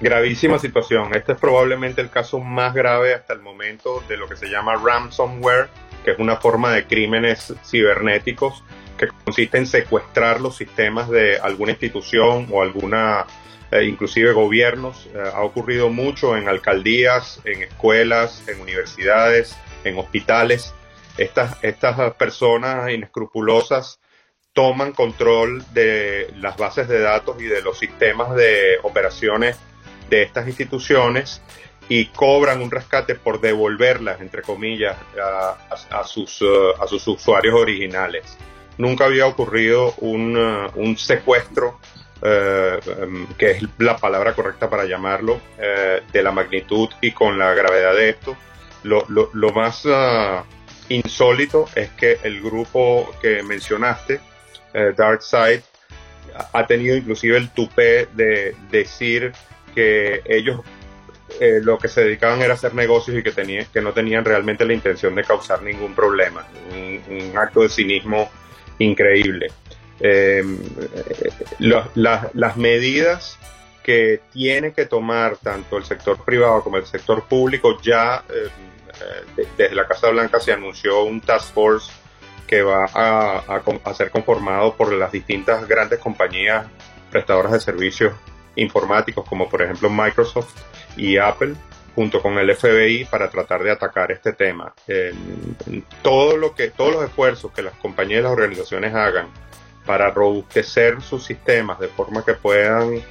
Gravísima 0.00 0.58
situación. 0.58 1.14
Este 1.14 1.32
es 1.32 1.38
probablemente 1.38 2.00
el 2.00 2.10
caso 2.10 2.40
más 2.40 2.74
grave 2.74 3.14
hasta 3.14 3.32
el 3.32 3.40
momento 3.40 4.02
de 4.08 4.16
lo 4.16 4.28
que 4.28 4.36
se 4.36 4.48
llama 4.48 4.74
ransomware 4.74 5.70
que 6.04 6.12
es 6.12 6.18
una 6.18 6.36
forma 6.36 6.72
de 6.72 6.86
crímenes 6.86 7.54
cibernéticos 7.64 8.62
que 8.98 9.08
consiste 9.24 9.58
en 9.58 9.66
secuestrar 9.66 10.40
los 10.40 10.56
sistemas 10.56 11.08
de 11.08 11.38
alguna 11.38 11.72
institución 11.72 12.48
o 12.50 12.62
alguna, 12.62 13.26
eh, 13.70 13.84
inclusive 13.84 14.32
gobiernos. 14.32 15.08
Eh, 15.14 15.22
ha 15.34 15.42
ocurrido 15.42 15.90
mucho 15.90 16.36
en 16.36 16.48
alcaldías, 16.48 17.40
en 17.44 17.62
escuelas, 17.62 18.46
en 18.48 18.60
universidades, 18.60 19.56
en 19.84 19.98
hospitales. 19.98 20.74
Estas, 21.18 21.56
estas 21.62 22.14
personas 22.14 22.90
inescrupulosas 22.90 24.00
toman 24.52 24.92
control 24.92 25.64
de 25.72 26.32
las 26.36 26.56
bases 26.56 26.88
de 26.88 27.00
datos 27.00 27.40
y 27.40 27.44
de 27.44 27.62
los 27.62 27.78
sistemas 27.78 28.34
de 28.34 28.78
operaciones 28.82 29.58
de 30.10 30.22
estas 30.22 30.46
instituciones 30.46 31.42
y 31.88 32.06
cobran 32.06 32.62
un 32.62 32.70
rescate 32.70 33.14
por 33.14 33.40
devolverlas, 33.40 34.20
entre 34.20 34.42
comillas, 34.42 34.96
a, 35.90 36.04
sus, 36.04 36.40
uh, 36.42 36.72
a 36.80 36.86
sus 36.86 37.06
usuarios 37.08 37.54
originales. 37.54 38.38
Nunca 38.78 39.04
había 39.04 39.26
ocurrido 39.26 39.94
un, 39.98 40.36
uh, 40.36 40.96
secuestro, 40.96 41.78
uh, 42.22 43.02
um, 43.02 43.26
que 43.34 43.50
es 43.52 43.62
la 43.78 43.96
palabra 43.96 44.34
correcta 44.34 44.70
para 44.70 44.84
llamarlo, 44.84 45.40
de 46.12 46.22
la 46.22 46.32
magnitud 46.32 46.88
y 47.00 47.12
con 47.12 47.38
la 47.38 47.54
gravedad 47.54 47.94
de 47.94 48.10
esto. 48.10 48.36
Lo, 48.84 49.06
lo 49.08 49.52
más 49.52 49.86
insólito 50.88 51.68
es 51.74 51.90
que 51.90 52.18
el 52.22 52.40
grupo 52.40 53.10
que 53.20 53.42
mencionaste, 53.42 54.20
Darkside, 54.96 55.62
ha 56.52 56.66
tenido 56.66 56.96
inclusive 56.96 57.36
el 57.36 57.50
tupé 57.50 58.08
de 58.14 58.56
decir 58.70 59.32
que 59.74 60.22
ellos 60.24 60.60
eh, 61.40 61.60
lo 61.62 61.78
que 61.78 61.88
se 61.88 62.04
dedicaban 62.04 62.40
era 62.42 62.54
hacer 62.54 62.74
negocios 62.74 63.18
y 63.18 63.22
que, 63.22 63.32
tenía, 63.32 63.64
que 63.66 63.80
no 63.80 63.92
tenían 63.92 64.24
realmente 64.24 64.64
la 64.64 64.72
intención 64.72 65.14
de 65.14 65.24
causar 65.24 65.62
ningún 65.62 65.94
problema. 65.94 66.46
Un, 66.70 67.32
acto 67.36 67.60
de 67.60 67.68
cinismo 67.68 68.30
increíble. 68.78 69.48
Em, 70.00 70.58
eh, 70.58 71.82
las 71.94 72.56
medidas 72.56 73.38
que 73.82 74.20
tiene 74.32 74.72
que 74.72 74.86
tomar 74.86 75.36
tanto 75.36 75.76
el 75.76 75.84
sector 75.84 76.24
privado 76.24 76.62
como 76.62 76.76
el 76.76 76.86
sector 76.86 77.24
público, 77.24 77.80
ya 77.80 78.24
em, 78.28 78.46
eh, 79.00 79.46
desde 79.56 79.74
la 79.74 79.86
Casa 79.86 80.10
Blanca 80.10 80.40
se 80.40 80.52
anunció 80.52 81.04
un 81.04 81.20
task 81.20 81.52
force 81.52 81.92
que 82.46 82.62
va 82.62 82.84
a, 82.92 83.60
a 83.84 83.94
ser 83.94 84.10
conformado 84.10 84.74
por 84.76 84.92
las 84.92 85.10
distintas 85.10 85.66
grandes 85.66 85.98
compañías 85.98 86.66
prestadoras 87.10 87.52
de 87.52 87.60
servicios 87.60 88.12
informáticos 88.56 89.26
como 89.26 89.48
por 89.48 89.62
ejemplo 89.62 89.88
Microsoft 89.88 90.54
y 90.96 91.16
Apple 91.16 91.54
junto 91.94 92.22
con 92.22 92.38
el 92.38 92.54
FBI 92.54 93.04
para 93.04 93.28
tratar 93.28 93.62
de 93.62 93.70
atacar 93.70 94.12
este 94.12 94.32
tema. 94.32 94.72
lo 96.38 96.54
que, 96.54 96.70
todos 96.70 96.94
los 96.94 97.04
esfuerzos 97.04 97.52
que 97.52 97.62
las 97.62 97.74
compañías 97.74 98.20
y 98.20 98.22
las 98.22 98.32
organizaciones 98.32 98.94
hagan 98.94 99.26
para 99.84 100.10
robustecer 100.10 101.02
sus 101.02 101.24
sistemas 101.24 101.78
de 101.78 101.88
forma 101.88 102.24
que 102.24 102.34
puedan 102.34 103.02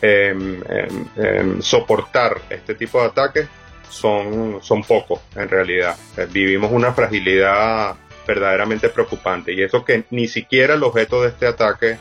em, 0.00 0.62
em, 0.68 1.06
em, 1.16 1.62
soportar 1.62 2.40
este 2.50 2.74
tipo 2.74 3.00
de 3.00 3.06
ataques 3.06 3.48
son, 3.88 4.58
son 4.62 4.84
pocos 4.84 5.20
en 5.34 5.48
realidad. 5.48 5.96
Eh, 6.16 6.26
vivimos 6.30 6.70
una 6.70 6.92
fragilidad 6.92 7.96
verdaderamente 8.26 8.90
preocupante 8.90 9.52
y 9.52 9.62
eso 9.62 9.84
que 9.84 10.04
ni 10.10 10.28
siquiera 10.28 10.74
el 10.74 10.82
objeto 10.82 11.22
de 11.22 11.30
este 11.30 11.46
ataque 11.46 11.98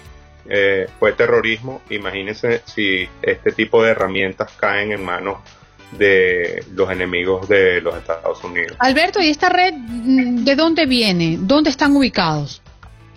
eh, 0.50 0.88
fue 1.00 1.14
terrorismo, 1.14 1.82
imagínense 1.90 2.62
si 2.66 3.08
este 3.22 3.52
tipo 3.52 3.84
de 3.84 3.92
herramientas 3.92 4.52
caen 4.60 4.92
en 4.92 5.04
manos 5.04 5.38
de 5.92 6.64
los 6.74 6.90
enemigos 6.92 7.48
de 7.48 7.82
los 7.82 7.96
Estados 7.96 8.44
Unidos. 8.44 8.76
Alberto, 8.80 9.22
¿y 9.22 9.30
esta 9.30 9.50
red 9.50 9.74
mm, 9.74 10.44
de 10.44 10.56
dónde 10.56 10.86
viene? 10.86 11.38
¿Dónde 11.40 11.70
están 11.70 11.96
ubicados? 11.96 12.62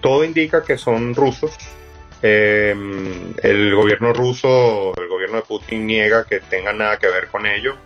Todo 0.01 0.24
indica 0.24 0.62
que 0.64 0.78
son 0.78 1.14
rusos. 1.14 1.53
Eh, 2.22 2.74
el 3.43 3.74
gobierno 3.74 4.12
ruso, 4.12 4.95
el 4.97 5.09
gobierno 5.09 5.37
de 5.37 5.43
Putin 5.43 5.87
niega 5.87 6.24
que 6.24 6.41
tenga 6.41 6.72
nada 6.72 6.99
que 6.99 7.09
ver 7.09 7.28
con 7.28 7.47
ello, 7.47 7.76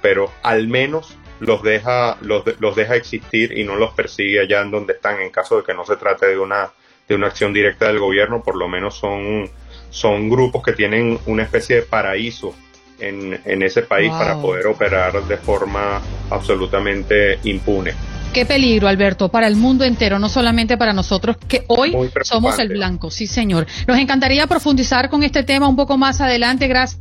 pero 0.00 0.32
al 0.42 0.66
menos 0.66 1.16
los 1.40 1.62
deja, 1.62 2.16
los, 2.20 2.44
los 2.60 2.76
deja 2.76 2.96
existir 2.96 3.56
y 3.58 3.64
no 3.64 3.76
los 3.76 3.92
persigue 3.92 4.40
allá 4.40 4.62
en 4.62 4.70
donde 4.70 4.94
están 4.94 5.20
en 5.20 5.30
caso 5.30 5.58
de 5.58 5.64
que 5.64 5.74
no 5.74 5.84
se 5.84 5.96
trate 5.96 6.26
de 6.26 6.38
una, 6.38 6.70
de 7.08 7.14
una 7.14 7.28
acción 7.28 7.52
directa 7.52 7.86
del 7.86 7.98
gobierno, 7.98 8.42
por 8.42 8.56
lo 8.56 8.68
menos 8.68 8.96
son, 8.96 9.48
son 9.90 10.28
grupos 10.28 10.62
que 10.62 10.72
tienen 10.72 11.18
una 11.26 11.42
especie 11.42 11.76
de 11.76 11.82
paraíso 11.82 12.54
en, 12.98 13.40
en 13.44 13.62
ese 13.62 13.82
país 13.82 14.10
para 14.10 14.40
poder 14.40 14.66
operar 14.66 15.24
de 15.24 15.36
forma 15.36 16.00
absolutamente 16.30 17.38
impune. 17.44 17.92
Qué 18.32 18.46
peligro, 18.46 18.88
Alberto, 18.88 19.28
para 19.28 19.46
el 19.46 19.56
mundo 19.56 19.84
entero, 19.84 20.18
no 20.18 20.30
solamente 20.30 20.78
para 20.78 20.94
nosotros, 20.94 21.36
que 21.36 21.64
hoy 21.68 21.94
somos 22.22 22.58
el 22.58 22.70
blanco. 22.70 23.10
Sí, 23.10 23.26
señor. 23.26 23.66
Nos 23.86 23.98
encantaría 23.98 24.46
profundizar 24.46 25.10
con 25.10 25.22
este 25.22 25.42
tema 25.42 25.68
un 25.68 25.76
poco 25.76 25.98
más 25.98 26.22
adelante. 26.22 26.66
Gracias 26.66 26.98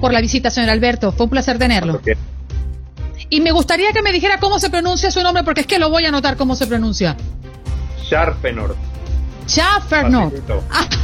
por 0.00 0.12
la 0.12 0.20
visita, 0.20 0.50
señor 0.50 0.70
Alberto. 0.70 1.12
Fue 1.12 1.24
un 1.24 1.30
placer 1.30 1.56
tenerlo. 1.58 2.00
Y 3.28 3.40
me 3.40 3.52
gustaría 3.52 3.92
que 3.92 4.02
me 4.02 4.10
dijera 4.10 4.38
cómo 4.38 4.58
se 4.58 4.70
pronuncia 4.70 5.12
su 5.12 5.22
nombre, 5.22 5.44
porque 5.44 5.60
es 5.60 5.66
que 5.68 5.78
lo 5.78 5.88
voy 5.88 6.04
a 6.04 6.08
anotar 6.08 6.36
cómo 6.36 6.56
se 6.56 6.66
pronuncia. 6.66 7.16
Sharpenor. 8.02 8.74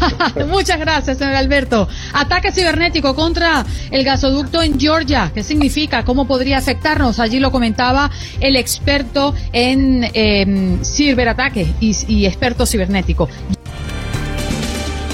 Muchas 0.49 0.79
gracias, 0.79 1.19
señor 1.19 1.35
Alberto. 1.35 1.89
Ataque 2.13 2.53
cibernético 2.53 3.15
contra 3.15 3.65
el 3.91 4.05
gasoducto 4.05 4.63
en 4.63 4.79
Georgia. 4.79 5.31
¿Qué 5.35 5.43
significa? 5.43 6.05
¿Cómo 6.05 6.27
podría 6.27 6.59
afectarnos? 6.59 7.19
Allí 7.19 7.41
lo 7.41 7.51
comentaba 7.51 8.11
el 8.41 8.57
experto 8.57 9.35
en 9.53 10.09
eh, 10.15 10.79
ciberataque 10.83 11.67
y, 11.81 11.97
y 12.07 12.27
experto 12.27 12.67
cibernético. 12.67 13.29